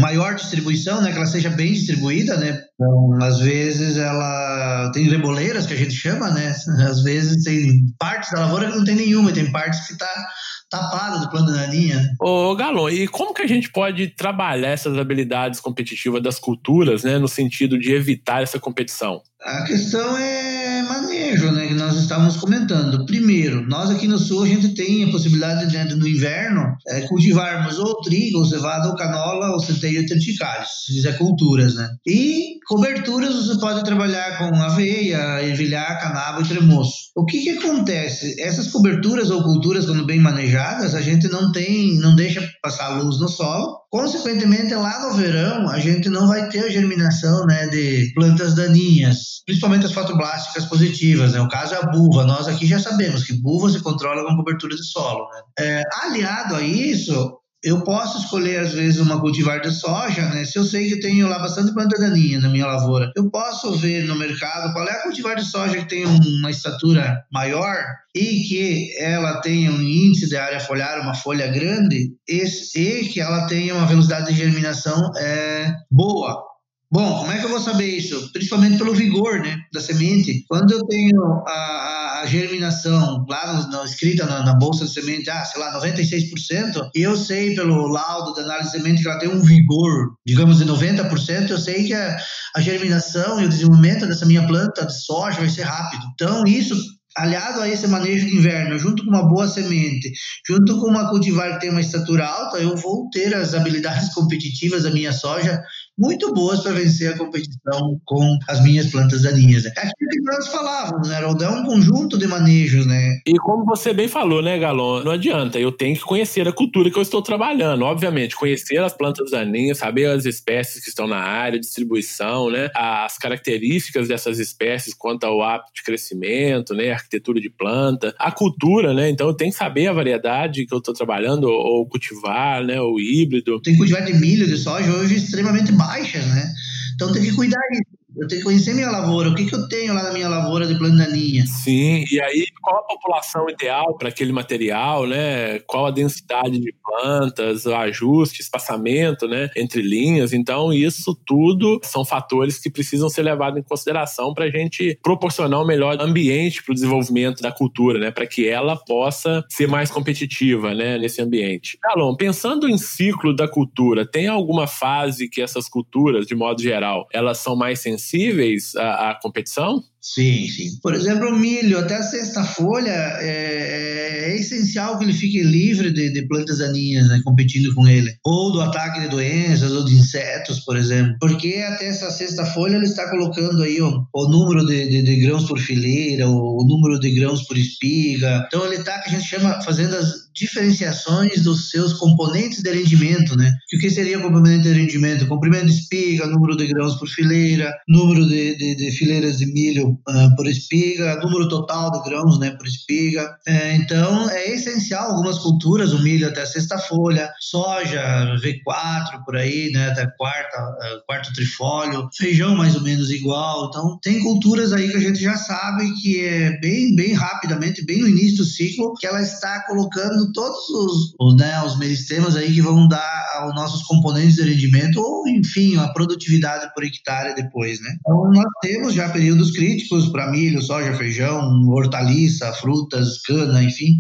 [0.01, 1.11] maior distribuição, né?
[1.11, 2.61] Que ela seja bem distribuída, né?
[2.75, 6.55] Então, às vezes ela tem reboleiras, que a gente chama, né?
[6.89, 10.29] Às vezes tem partes da lavoura que não tem nenhuma, tem partes que está
[10.71, 12.15] tapada do plano da linha.
[12.21, 17.19] Ô, Galon, e como que a gente pode trabalhar essas habilidades competitivas das culturas, né,
[17.19, 19.23] no sentido de evitar essa competição?
[19.41, 23.07] A questão é manejo, né, nós estávamos comentando.
[23.07, 27.79] Primeiro, nós aqui no sul a gente tem a possibilidade de, no inverno é, cultivarmos
[27.79, 31.89] ou trigo, ou cevada, ou canola, ou centeio triticários, se quiser culturas, né?
[32.07, 36.93] E coberturas você pode trabalhar com aveia, ervilhar, canabo e tremoço.
[37.17, 38.39] O que que acontece?
[38.39, 43.19] Essas coberturas ou culturas, quando bem manejadas, a gente não tem, não deixa passar luz
[43.19, 43.79] no solo.
[43.91, 49.39] Consequentemente, lá no verão, a gente não vai ter a germinação, né, de plantas daninhas
[49.49, 51.41] principalmente as fotoblásticas positivas, né?
[51.41, 52.23] O caso é a buva.
[52.25, 55.41] Nós aqui já sabemos que buva se controla com cobertura de solo, né?
[55.59, 60.45] É, aliado a isso, eu posso escolher, às vezes, uma cultivar de soja, né?
[60.45, 64.05] Se eu sei que tenho lá bastante planta daninha na minha lavoura, eu posso ver
[64.05, 67.77] no mercado qual é a cultivar de soja que tem uma estatura maior
[68.15, 72.45] e que ela tenha um índice de área foliar, uma folha grande, e,
[72.77, 76.48] e que ela tenha uma velocidade de germinação é, boa.
[76.91, 78.33] Bom, como é que eu vou saber isso?
[78.33, 80.43] Principalmente pelo vigor né, da semente.
[80.49, 85.29] Quando eu tenho a, a germinação lá no, no, escrita na, na, bolsa de semente,
[85.29, 89.19] ah, sei lá, 96%, e eu sei pelo laudo da análise de semente que ela
[89.19, 92.17] tem um vigor, digamos, de 90%, eu sei que a,
[92.57, 96.03] a germinação e o desenvolvimento dessa minha planta de soja vai ser rápido.
[96.15, 96.75] Então, isso
[97.19, 100.13] aliado a esse manejo de inverno, junto com uma boa semente,
[100.47, 104.85] junto com uma cultivar que tem uma estatura alta, eu vou ter as habilidades competitivas
[104.85, 105.61] da minha soja
[105.99, 109.67] muito boas para vencer a competição com as minhas plantas daninhas.
[109.67, 111.43] É aquilo que nós falávamos, né, Haroldo?
[111.43, 113.19] É um conjunto de manejos, né?
[113.27, 115.03] E como você bem falou, né, Galon?
[115.03, 117.83] Não adianta, eu tenho que conhecer a cultura que eu estou trabalhando.
[117.83, 122.71] Obviamente, conhecer as plantas daninhas, saber as espécies que estão na área, distribuição, né?
[122.75, 126.93] As características dessas espécies quanto ao hábito de crescimento, né?
[126.93, 129.11] arquitetura de planta, a cultura, né?
[129.11, 132.81] Então eu tenho que saber a variedade que eu estou trabalhando, ou cultivar, né?
[132.81, 133.61] O híbrido.
[133.63, 136.55] Tem que cultivar de milho, de soja, hoje extremamente baixo baixas, né?
[136.95, 137.98] Então tem que cuidar disso.
[138.19, 140.67] Eu tenho que conhecer minha lavoura, o que, que eu tenho lá na minha lavoura
[140.67, 141.47] de planta daninha.
[141.47, 145.61] Sim, e aí qual a população ideal para aquele material, né?
[145.61, 149.49] Qual a densidade de plantas, ajuste, espaçamento, né?
[149.57, 150.33] Entre linhas.
[150.33, 155.63] Então, isso tudo são fatores que precisam ser levados em consideração para a gente proporcionar
[155.63, 158.11] um melhor ambiente para o desenvolvimento da cultura, né?
[158.11, 160.99] Para que ela possa ser mais competitiva, né?
[160.99, 161.79] Nesse ambiente.
[161.85, 167.07] Alon, pensando em ciclo da cultura, tem alguma fase que essas culturas, de modo geral,
[167.13, 169.83] elas são mais sensíveis sensíveis à, à competição?
[170.01, 170.79] Sim, sim.
[170.83, 175.93] Por exemplo, o milho, até a sexta folha, é, é essencial que ele fique livre
[175.93, 178.15] de, de, plantas daninhas, né, competindo com ele.
[178.25, 181.17] Ou do ataque de doenças, ou de insetos, por exemplo.
[181.21, 185.17] Porque até essa sexta folha ele está colocando aí ó, o número de, de, de,
[185.17, 188.45] grãos por fileira, o, o, número de grãos por espiga.
[188.47, 193.37] Então ele está, que a gente chama, fazendo as diferenciações dos seus componentes de rendimento,
[193.37, 193.53] né?
[193.75, 195.27] O que seria componente de rendimento?
[195.27, 199.98] Comprimento de espiga, número de grãos por fileira, número de, de, de fileiras de milho
[200.09, 203.29] uh, por espiga, número total de grãos né, por espiga.
[203.47, 209.71] É, então, é essencial algumas culturas, o milho até sexta folha, soja V4 por aí,
[209.73, 213.69] né, até quarta, uh, quarto trifólio, feijão mais ou menos igual.
[213.69, 218.01] Então, tem culturas aí que a gente já sabe que é bem, bem rapidamente, bem
[218.01, 222.53] no início do ciclo, que ela está colocando todos os, os, né, os meristemas aí
[222.53, 227.81] que vão dar aos nossos componentes de rendimento ou, enfim, a produtividade por hectare depois,
[227.81, 227.97] né?
[228.01, 229.78] Então, nós temos já períodos críticos
[230.11, 233.97] para milho, soja, feijão, hortaliça, frutas, cana, enfim,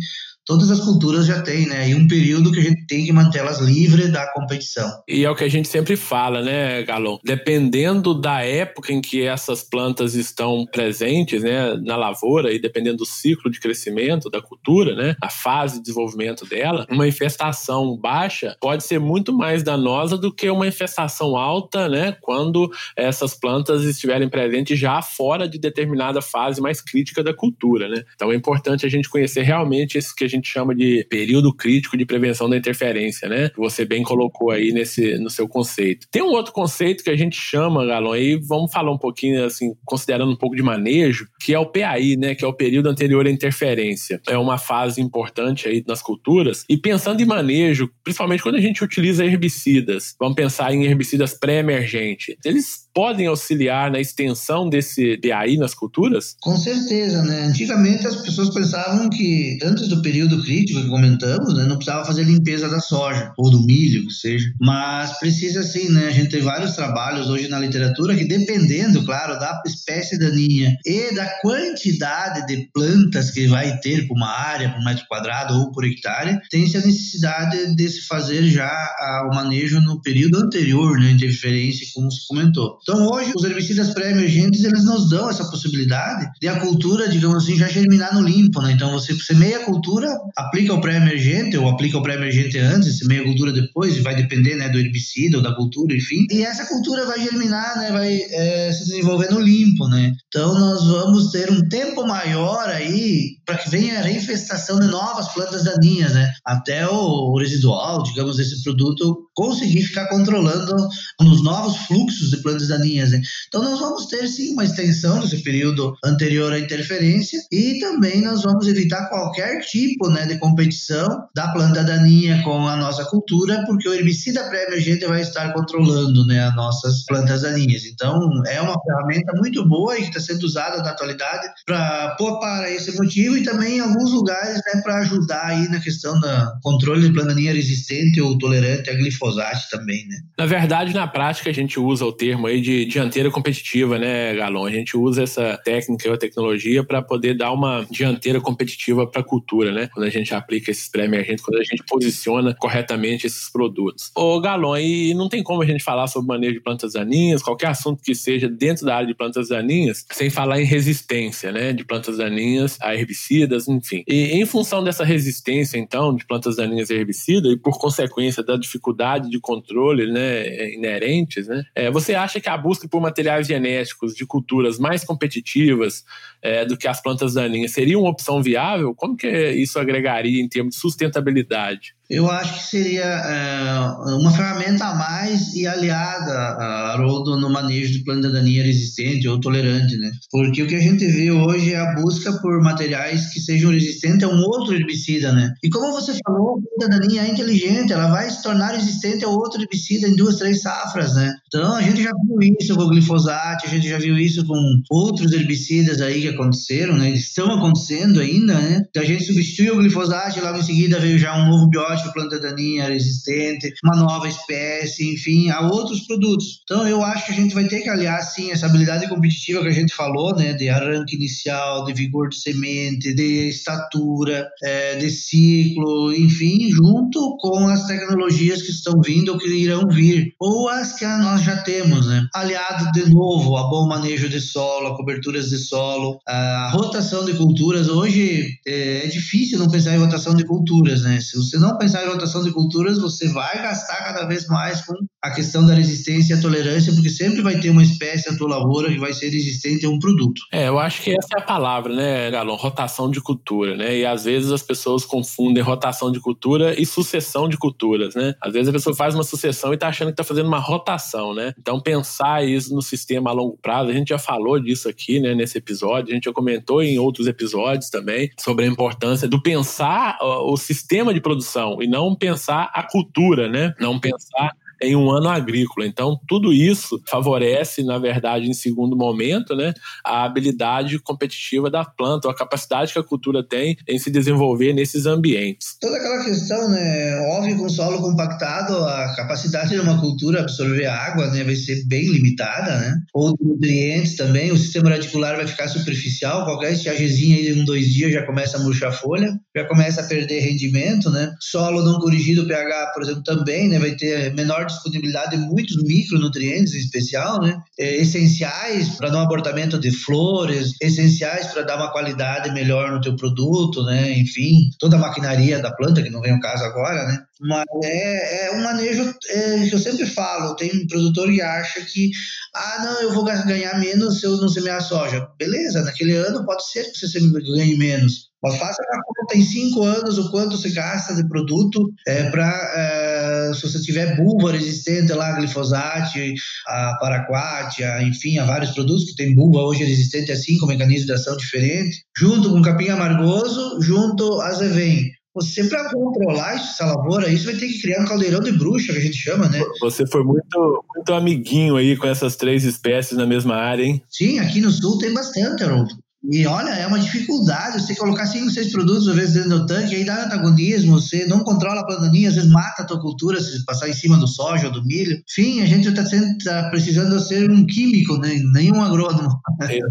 [0.48, 1.90] todas as culturas já têm, né?
[1.90, 4.88] E um período que a gente tem que mantê-las livres da competição.
[5.06, 7.18] E é o que a gente sempre fala, né, Galon?
[7.22, 13.04] Dependendo da época em que essas plantas estão presentes, né, na lavoura e dependendo do
[13.04, 18.84] ciclo de crescimento da cultura, né, a fase de desenvolvimento dela, uma infestação baixa pode
[18.84, 24.78] ser muito mais danosa do que uma infestação alta, né, quando essas plantas estiverem presentes
[24.78, 28.02] já fora de determinada fase mais crítica da cultura, né?
[28.14, 31.54] Então é importante a gente conhecer realmente isso que a gente gente chama de período
[31.54, 33.50] crítico de prevenção da interferência, né?
[33.56, 36.06] Você bem colocou aí nesse, no seu conceito.
[36.10, 39.74] Tem um outro conceito que a gente chama, Galon, aí vamos falar um pouquinho, assim,
[39.84, 42.34] considerando um pouco de manejo, que é o PAI, né?
[42.34, 44.20] Que é o período anterior à interferência.
[44.26, 46.64] É uma fase importante aí nas culturas.
[46.68, 52.36] E pensando em manejo, principalmente quando a gente utiliza herbicidas, vamos pensar em herbicidas pré-emergentes.
[52.44, 56.34] Eles podem auxiliar na extensão desse PAI nas culturas?
[56.40, 57.44] Com certeza, né?
[57.44, 62.04] Antigamente as pessoas pensavam que antes do período período crítico que comentamos, né, não precisava
[62.04, 64.52] fazer limpeza da soja ou do milho, que seja.
[64.60, 66.08] Mas precisa sim, né?
[66.08, 71.14] A gente tem vários trabalhos hoje na literatura que, dependendo, claro, da espécie daninha e
[71.14, 75.84] da quantidade de plantas que vai ter por uma área, por metro quadrado ou por
[75.84, 81.10] hectare, tem-se a necessidade de se fazer já o manejo no período anterior, né?
[81.10, 82.78] Interferência, como se comentou.
[82.82, 87.56] Então, hoje, os herbicidas pré-emergentes, eles nos dão essa possibilidade de a cultura, digamos assim,
[87.56, 88.72] já germinar no limpo, né?
[88.72, 93.24] Então, você semeia a cultura, aplica o pré-emergente ou aplica o pré-emergente antes, semeia a
[93.24, 96.26] cultura depois, vai depender né, do herbicida ou da cultura, enfim.
[96.30, 100.14] E essa cultura vai germinar, né, vai é, se desenvolver no limpo, né?
[100.28, 105.28] Então nós vamos ter um tempo maior aí para que venha a reinfestação de novas
[105.32, 106.30] plantas daninhas, né?
[106.44, 110.74] Até o residual, digamos, desse produto conseguir ficar controlando
[111.20, 113.12] os novos fluxos de plantas daninhas.
[113.12, 113.20] Né?
[113.46, 118.42] Então nós vamos ter sim uma extensão desse período anterior à interferência e também nós
[118.42, 123.88] vamos evitar qualquer tipo né, de competição da planta daninha com a nossa cultura, porque
[123.88, 127.84] o herbicida pré-emergente vai estar controlando né, as nossas plantas daninhas.
[127.84, 132.70] Então é uma ferramenta muito boa e que está sendo usada na atualidade para para
[132.70, 136.28] esse motivo e também em alguns lugares né, para ajudar aí na questão do
[136.62, 140.16] controle de planta daninha resistente ou tolerante a glifosate também, né?
[140.36, 144.66] Na verdade, na prática, a gente usa o termo aí de dianteira competitiva, né, Galon?
[144.66, 149.24] A gente usa essa técnica ou tecnologia para poder dar uma dianteira competitiva para a
[149.24, 149.87] cultura, né?
[149.92, 154.10] Quando a gente aplica esses pré-emergentes, quando a gente posiciona corretamente esses produtos.
[154.14, 157.68] Ô, Galon, e não tem como a gente falar sobre manejo de plantas daninhas, qualquer
[157.68, 161.84] assunto que seja dentro da área de plantas daninhas, sem falar em resistência, né, de
[161.84, 164.04] plantas daninhas a herbicidas, enfim.
[164.06, 168.56] E em função dessa resistência, então, de plantas daninhas a herbicida, e por consequência da
[168.56, 174.14] dificuldade de controle né, inerentes, né, é, você acha que a busca por materiais genéticos
[174.14, 176.04] de culturas mais competitivas
[176.42, 178.94] é, do que as plantas daninhas seria uma opção viável?
[178.94, 181.97] Como que isso agregaria em termos de sustentabilidade?
[182.10, 187.92] Eu acho que seria é, uma ferramenta a mais e aliada a Haroldo no manejo
[187.92, 190.10] de planta daninha resistente ou tolerante, né?
[190.30, 194.22] Porque o que a gente vê hoje é a busca por materiais que sejam resistentes
[194.22, 195.52] a um outro herbicida, né?
[195.62, 199.60] E como você falou, a daninha é inteligente, ela vai se tornar resistente a outro
[199.60, 201.34] herbicida em duas, três safras, né?
[201.48, 204.58] Então a gente já viu isso com o glifosato, a gente já viu isso com
[204.90, 207.08] outros herbicidas aí que aconteceram, né?
[207.08, 208.86] Eles estão acontecendo ainda, né?
[208.88, 211.68] Então a gente substituiu o glifosato e logo em seguida veio já um novo
[212.04, 216.60] de planta daninha resistente, uma nova espécie, enfim, há outros produtos.
[216.64, 219.68] Então eu acho que a gente vai ter que aliar sim essa habilidade competitiva que
[219.68, 225.10] a gente falou, né, de arranque inicial, de vigor de semente, de estatura, é, de
[225.10, 230.92] ciclo, enfim, junto com as tecnologias que estão vindo ou que irão vir, ou as
[230.92, 232.26] que nós já temos, né?
[232.34, 237.34] Aliado de novo a bom manejo de solo, a coberturas de solo, a rotação de
[237.34, 237.88] culturas.
[237.88, 241.20] Hoje é, é difícil não pensar em rotação de culturas, né?
[241.20, 245.30] Se você não em rotação de culturas, você vai gastar cada vez mais com a
[245.30, 248.88] questão da resistência e a tolerância, porque sempre vai ter uma espécie na tua lavoura
[248.88, 250.40] que vai ser resistente a um produto.
[250.52, 252.56] É, eu acho que essa é a palavra, né, Galon?
[252.56, 253.98] Rotação de cultura, né?
[253.98, 258.34] E às vezes as pessoas confundem rotação de cultura e sucessão de culturas, né?
[258.40, 261.34] Às vezes a pessoa faz uma sucessão e está achando que está fazendo uma rotação,
[261.34, 261.52] né?
[261.58, 265.34] Então pensar isso no sistema a longo prazo, a gente já falou disso aqui, né,
[265.34, 270.18] nesse episódio, a gente já comentou em outros episódios também sobre a importância do pensar
[270.20, 273.74] o sistema de produção e não pensar a cultura, né?
[273.78, 275.86] Não pensar em um ano agrícola.
[275.86, 279.72] Então, tudo isso favorece, na verdade, em segundo momento, né,
[280.04, 285.06] a habilidade competitiva da planta, a capacidade que a cultura tem em se desenvolver nesses
[285.06, 285.76] ambientes.
[285.80, 291.30] Toda aquela questão, né, óbvio, com solo compactado, a capacidade de uma cultura absorver água,
[291.30, 292.94] né, vai ser bem limitada, né?
[293.14, 298.12] Outros nutrientes também, o sistema radicular vai ficar superficial, qualquer estiagezinha aí um, dois dias
[298.12, 301.32] já começa a murchar a folha, já começa a perder rendimento, né?
[301.40, 306.74] Solo não corrigido, pH, por exemplo, também, né, vai ter menor disponibilidade de muitos micronutrientes,
[306.74, 307.56] em especial, né?
[307.78, 313.16] É, essenciais para não abortamento de flores, essenciais para dar uma qualidade melhor no teu
[313.16, 314.18] produto, né?
[314.18, 317.18] Enfim, toda a maquinaria da planta, que não vem ao caso agora, né?
[317.40, 320.56] Mas é, é um manejo é, que eu sempre falo.
[320.56, 322.10] Tem um produtor que acha que,
[322.54, 325.26] ah, não, eu vou ganhar menos se eu não semear soja.
[325.38, 328.28] Beleza, naquele ano pode ser que você ganhe menos.
[328.42, 332.72] Mas faça uma conta em cinco anos o quanto você gasta de produto é, para,
[332.76, 333.07] é,
[333.54, 336.34] se você tiver bulva resistente lá, glifosate,
[336.66, 341.06] a paraquat, a, enfim, há vários produtos que tem bulva hoje resistente assim, com mecanismo
[341.06, 345.10] de ação diferente, junto com capim amargoso, junto a Zevem.
[345.34, 348.98] Você para controlar essa lavoura, isso vai ter que criar um caldeirão de bruxa, que
[348.98, 349.62] a gente chama, né?
[349.80, 354.02] Você foi muito, muito amiguinho aí com essas três espécies na mesma área, hein?
[354.10, 355.94] Sim, aqui no sul tem bastante, Haroldo.
[356.24, 359.94] E olha, é uma dificuldade você colocar cinco, seis produtos às vezes dentro do tanque,
[359.94, 363.64] aí dá antagonismo, você não controla a plantaninha, às vezes mata a tua cultura se
[363.64, 365.22] passar em cima do soja ou do milho.
[365.30, 366.02] Enfim, a gente está
[366.44, 368.34] tá precisando ser um químico, né?
[368.52, 369.28] nenhum agrônomo.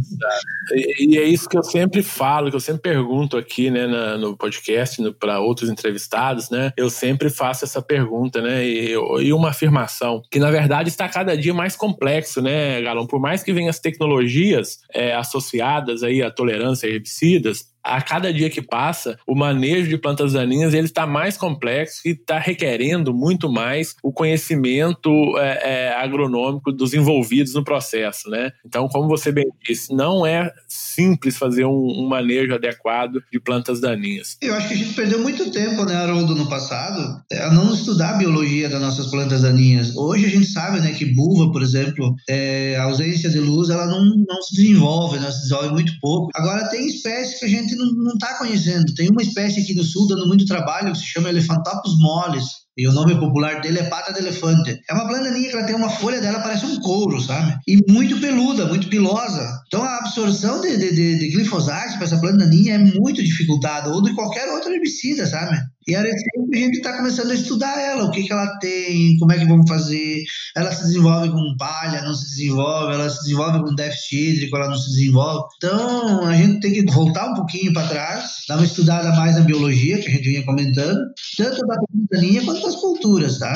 [0.70, 4.36] E, e, é isso que eu sempre falo, que eu sempre pergunto aqui né, no
[4.36, 6.74] podcast, para outros entrevistados, né?
[6.76, 8.68] Eu sempre faço essa pergunta, né?
[8.68, 13.08] E, e uma afirmação, que na verdade está cada dia mais complexo, né, Galão?
[13.08, 18.34] Por mais que venham as tecnologias é, associadas aí a tolerância a herbicidas, a cada
[18.34, 23.14] dia que passa, o manejo de plantas daninhas ele está mais complexo e está requerendo
[23.14, 28.52] muito mais o conhecimento é, é, agronômico dos envolvidos no processo, né?
[28.66, 33.80] Então, como você bem disse, não é simples fazer um, um, manejo adequado de plantas
[33.80, 34.38] daninhas.
[34.42, 38.16] Eu acho que a gente perdeu muito tempo, né, Haroldo, no passado, a não estudar
[38.16, 39.96] a biologia das nossas plantas daninhas.
[39.96, 43.86] Hoje a gente sabe, né, que buva, por exemplo, é, a ausência de luz, ela
[43.86, 46.30] não, não se desenvolve, né, se desenvolve muito pouco.
[46.36, 48.94] Agora, tem espécies que a gente não está conhecendo.
[48.94, 52.67] Tem uma espécie aqui no sul dando muito trabalho que se chama Elephantopus moles.
[52.78, 54.80] E o nome popular dele é pata de elefante.
[54.88, 57.58] É uma plantaninha que ela tem uma folha dela, parece um couro, sabe?
[57.68, 59.62] E muito peluda, muito pilosa.
[59.68, 64.04] Então a absorção de, de, de, de glifosato para essa plantaninha é muito dificultada, ou
[64.04, 65.58] de qualquer outro herbicida, sabe?
[65.88, 69.32] E a a gente está começando a estudar ela, o que, que ela tem, como
[69.32, 70.24] é que vamos fazer.
[70.56, 74.70] Ela se desenvolve com palha, não se desenvolve, ela se desenvolve com déficit hídrico, ela
[74.70, 75.48] não se desenvolve.
[75.58, 79.42] Então a gente tem que voltar um pouquinho para trás, dar uma estudada mais na
[79.42, 81.00] biologia, que a gente vinha comentando,
[81.38, 83.54] tanto da plantaninha quanto das culturas, tá?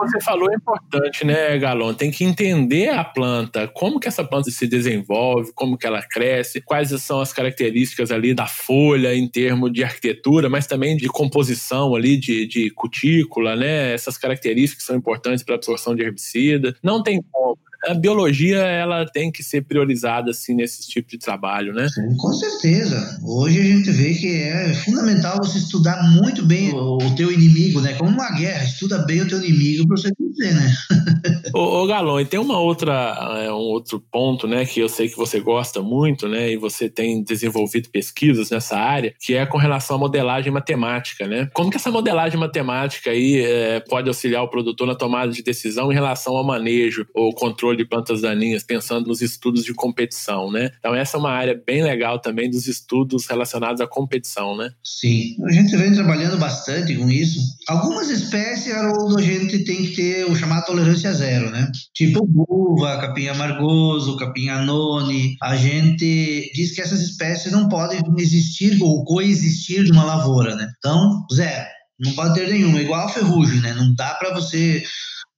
[0.00, 1.94] Você falou é importante, né, Galon?
[1.94, 6.60] Tem que entender a planta, como que essa planta se desenvolve, como que ela cresce,
[6.60, 11.94] quais são as características ali da folha em termos de arquitetura, mas também de composição
[11.94, 13.92] ali de, de cutícula, né?
[13.92, 16.74] Essas características são importantes para a absorção de herbicida.
[16.82, 21.72] Não tem como a biologia ela tem que ser priorizada assim nesse tipo de trabalho,
[21.72, 21.88] né?
[21.88, 23.18] Sim, com certeza.
[23.24, 27.80] Hoje a gente vê que é fundamental você estudar muito bem o, o teu inimigo,
[27.80, 27.94] né?
[27.94, 30.74] Como uma guerra, estuda bem o teu inimigo para você vencer, né?
[31.54, 35.08] ô, ô Galon, e tem uma outra é, um outro ponto, né, que eu sei
[35.08, 39.58] que você gosta muito, né, e você tem desenvolvido pesquisas nessa área, que é com
[39.58, 41.48] relação à modelagem matemática, né?
[41.52, 45.90] Como que essa modelagem matemática aí é, pode auxiliar o produtor na tomada de decisão
[45.90, 50.50] em relação ao manejo ou controle controle de plantas daninhas, pensando nos estudos de competição,
[50.50, 50.70] né?
[50.78, 54.70] Então essa é uma área bem legal também dos estudos relacionados à competição, né?
[54.82, 57.40] Sim, a gente vem trabalhando bastante com isso.
[57.68, 61.70] Algumas espécies, Haroldo, a gente tem que ter o chamado tolerância zero, né?
[61.94, 65.36] Tipo buva, capim amargoso, capim anone.
[65.42, 70.68] A gente diz que essas espécies não podem existir ou coexistir numa lavoura, né?
[70.78, 71.66] Então, zero.
[72.00, 73.74] Não pode ter nenhuma, igual a ferrugem, né?
[73.74, 74.82] Não dá para você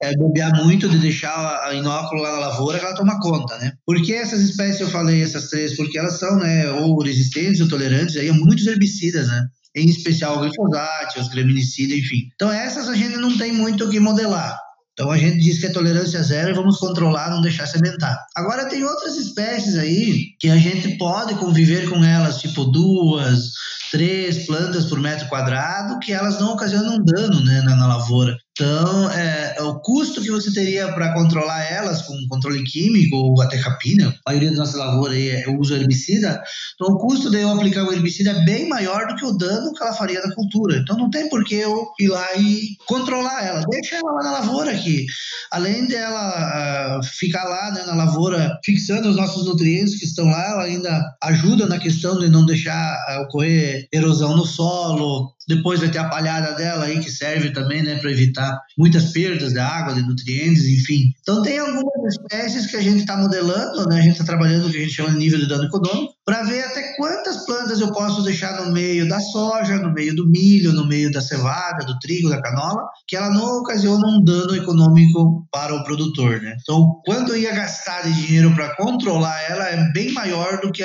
[0.04, 3.72] é, bobear muito de deixar a inóculo lá na lavoura que ela toma conta, né?
[3.86, 5.76] Por que essas espécies eu falei, essas três?
[5.76, 9.46] Porque elas são, né, ou resistentes ou tolerantes aí a muitos herbicidas, né?
[9.76, 12.28] em especial o glifosato, os graminicidas, enfim.
[12.34, 14.56] Então essas a gente não tem muito o que modelar.
[14.92, 18.16] Então a gente diz que é tolerância zero e vamos controlar, não deixar sementar.
[18.36, 23.50] Agora tem outras espécies aí que a gente pode conviver com elas, tipo duas,
[23.90, 28.36] três plantas por metro quadrado, que elas não ocasionam dano né, na, na lavoura.
[28.56, 33.58] Então, é, o custo que você teria para controlar elas com controle químico ou até
[33.58, 36.40] capina, a maioria da nossa lavoura aí é, usa herbicida,
[36.74, 39.72] então o custo de eu aplicar o herbicida é bem maior do que o dano
[39.74, 40.76] que ela faria na cultura.
[40.76, 43.64] Então não tem por que eu ir lá e controlar ela.
[43.68, 45.04] Deixa ela lá na lavoura aqui.
[45.50, 50.50] Além dela uh, ficar lá né, na lavoura fixando os nossos nutrientes que estão lá,
[50.50, 55.90] ela ainda ajuda na questão de não deixar uh, ocorrer erosão no solo, depois vai
[55.90, 59.94] ter a palhada dela aí, que serve também né, para evitar muitas perdas de água,
[59.94, 61.12] de nutrientes, enfim.
[61.20, 64.70] Então, tem algumas espécies que a gente está modelando, né, a gente está trabalhando o
[64.70, 67.92] que a gente chama de nível de dano econômico, para ver até quantas plantas eu
[67.92, 71.98] posso deixar no meio da soja, no meio do milho, no meio da cevada, do
[71.98, 76.40] trigo, da canola, que ela não ocasiona um dano econômico para o produtor.
[76.40, 76.56] Né?
[76.62, 80.84] Então, quanto eu ia gastar de dinheiro para controlar ela é bem maior do que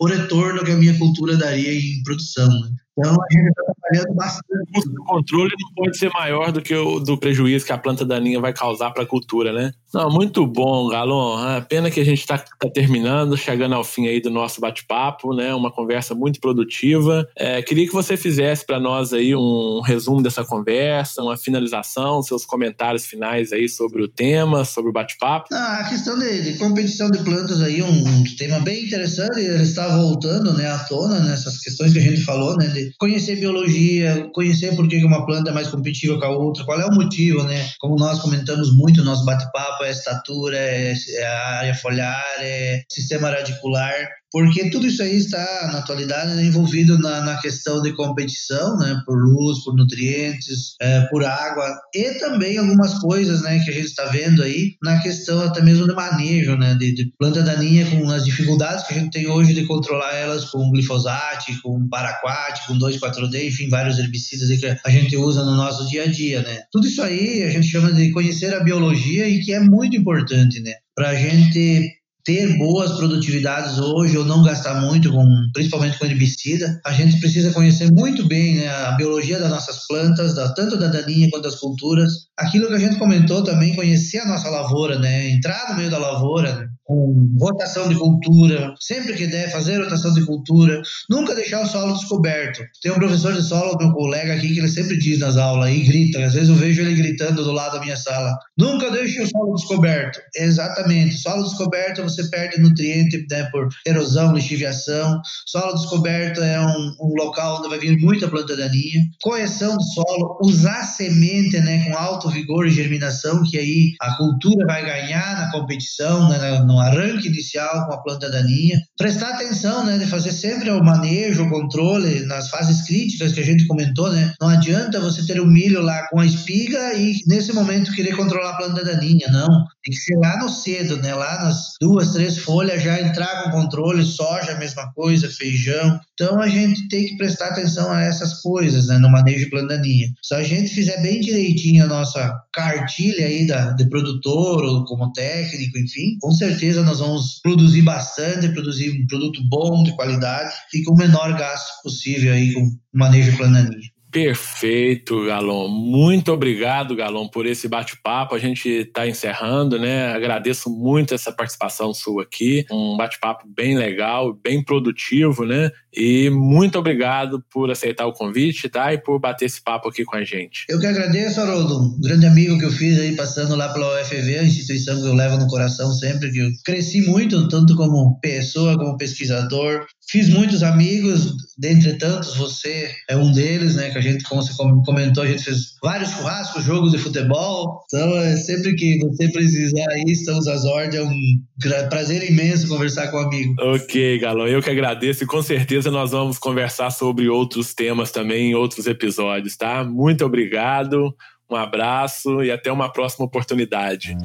[0.00, 2.48] o retorno que a minha cultura daria em produção.
[2.48, 2.68] Né?
[2.98, 4.88] Então a gente está trabalhando bastante.
[4.98, 8.40] O controle não pode ser maior do que o do prejuízo que a planta daninha
[8.40, 9.72] vai causar para a cultura, né?
[9.96, 11.42] Não, muito bom, Galon.
[11.48, 15.34] É pena que a gente está tá terminando, chegando ao fim aí do nosso bate-papo,
[15.34, 15.54] né?
[15.54, 17.26] Uma conversa muito produtiva.
[17.34, 22.44] É, queria que você fizesse para nós aí um resumo dessa conversa, uma finalização, seus
[22.44, 25.46] comentários finais aí sobre o tema, sobre o bate-papo.
[25.50, 29.40] Ah, a questão de, de, competição de plantas aí, um, um, tema bem interessante.
[29.40, 32.66] Ele está voltando, né, à tona nessas questões que a gente falou, né?
[32.66, 36.78] De conhecer biologia, conhecer por que uma planta é mais competitiva com a outra, qual
[36.78, 37.66] é o motivo, né?
[37.80, 43.30] Como nós comentamos muito no nosso bate-papo, é estatura, é, é área foliar, é sistema
[43.30, 43.94] radicular
[44.36, 49.00] porque tudo isso aí está, na atualidade, né, envolvido na, na, questão de competição, né,
[49.06, 53.86] por luz, por nutrientes, é, por água, e também algumas coisas né, que a gente
[53.86, 58.10] está vendo aí na questão até mesmo de manejo né, de, de, planta daninha, com
[58.10, 62.78] as dificuldades que a gente tem hoje de controlar elas com glifosato, com paraquat, com
[62.78, 66.42] 2,4-D, enfim, vários herbicidas que a gente usa no nosso dia a dia.
[66.42, 66.60] Né.
[66.70, 70.60] Tudo isso aí a gente chama de conhecer a biologia e que é muito importante,
[70.60, 71.95] né, para a gente
[72.26, 77.52] ter boas produtividades hoje ou não gastar muito, com, principalmente com herbicida, a gente precisa
[77.52, 81.54] conhecer muito bem né, a biologia das nossas plantas, da, tanto da daninha quanto das
[81.54, 82.12] culturas.
[82.36, 85.98] Aquilo que a gente comentou também, conhecer a nossa lavoura, né, entrar no meio da
[85.98, 90.80] lavoura, com rotação de cultura, sempre que der, fazer rotação de cultura,
[91.10, 92.62] nunca deixar o solo descoberto.
[92.80, 95.80] Tem um professor de solo, meu colega aqui, que ele sempre diz nas aulas e
[95.80, 99.26] grita, às vezes eu vejo ele gritando do lado da minha sala: nunca deixe o
[99.28, 100.20] solo descoberto.
[100.36, 105.20] Exatamente, solo descoberto você perde nutriente né, por erosão, lixiviação.
[105.46, 109.02] Solo descoberto é um, um local onde vai vir muita planta daninha.
[109.22, 114.66] Correção do solo, usar semente né, com alto vigor e germinação, que aí a cultura
[114.66, 116.38] vai ganhar na competição, né,
[116.80, 118.80] arranque inicial com a planta daninha.
[118.96, 123.44] Prestar atenção, né, de fazer sempre o manejo, o controle nas fases críticas que a
[123.44, 124.32] gente comentou, né?
[124.40, 128.50] Não adianta você ter o milho lá com a espiga e nesse momento querer controlar
[128.50, 129.46] a planta daninha, não.
[129.84, 131.14] Tem que ser lá no cedo, né?
[131.14, 136.00] Lá nas duas, três folhas já entrar com controle, soja a mesma coisa, feijão.
[136.14, 139.76] Então a gente tem que prestar atenção a essas coisas, né, no manejo de planta
[139.76, 140.08] daninha.
[140.22, 145.12] Se a gente fizer bem direitinho a nossa cartilha aí da, de produtor ou como
[145.12, 150.52] técnico, enfim, com certeza certeza nós vamos produzir bastante, produzir um produto bom, de qualidade
[150.74, 153.95] e com o menor gasto possível aí com o manejo plananinha.
[154.10, 155.68] Perfeito, Galon.
[155.68, 158.34] Muito obrigado, Galon, por esse bate-papo.
[158.34, 160.12] A gente está encerrando, né?
[160.12, 162.64] Agradeço muito essa participação sua aqui.
[162.70, 165.70] Um bate-papo bem legal, bem produtivo, né?
[165.92, 168.92] E muito obrigado por aceitar o convite, tá?
[168.92, 170.64] E por bater esse papo aqui com a gente.
[170.68, 171.96] Eu que agradeço, Haroldo.
[171.96, 175.14] Um grande amigo que eu fiz aí passando lá pela UFV, a instituição que eu
[175.14, 179.86] levo no coração sempre, que eu cresci muito, tanto como pessoa, como pesquisador.
[180.08, 183.90] Fiz muitos amigos, dentre tantos, você é um deles, né?
[183.90, 184.52] Que a gente, como você
[184.84, 187.82] comentou, a gente fez vários churrascos, jogos de futebol.
[187.86, 190.94] Então, é sempre que você precisar aí, estamos às ordens.
[190.94, 193.54] É um prazer imenso conversar com um amigo.
[193.60, 198.50] Ok, Galão, eu que agradeço e com certeza nós vamos conversar sobre outros temas também
[198.50, 199.82] em outros episódios, tá?
[199.82, 201.12] Muito obrigado,
[201.50, 204.16] um abraço e até uma próxima oportunidade.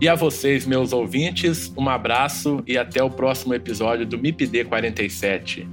[0.00, 5.66] E a vocês, meus ouvintes, um abraço e até o próximo episódio do MIPD 47.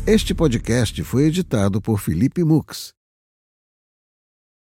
[0.07, 2.95] Este podcast foi editado por Felipe Mux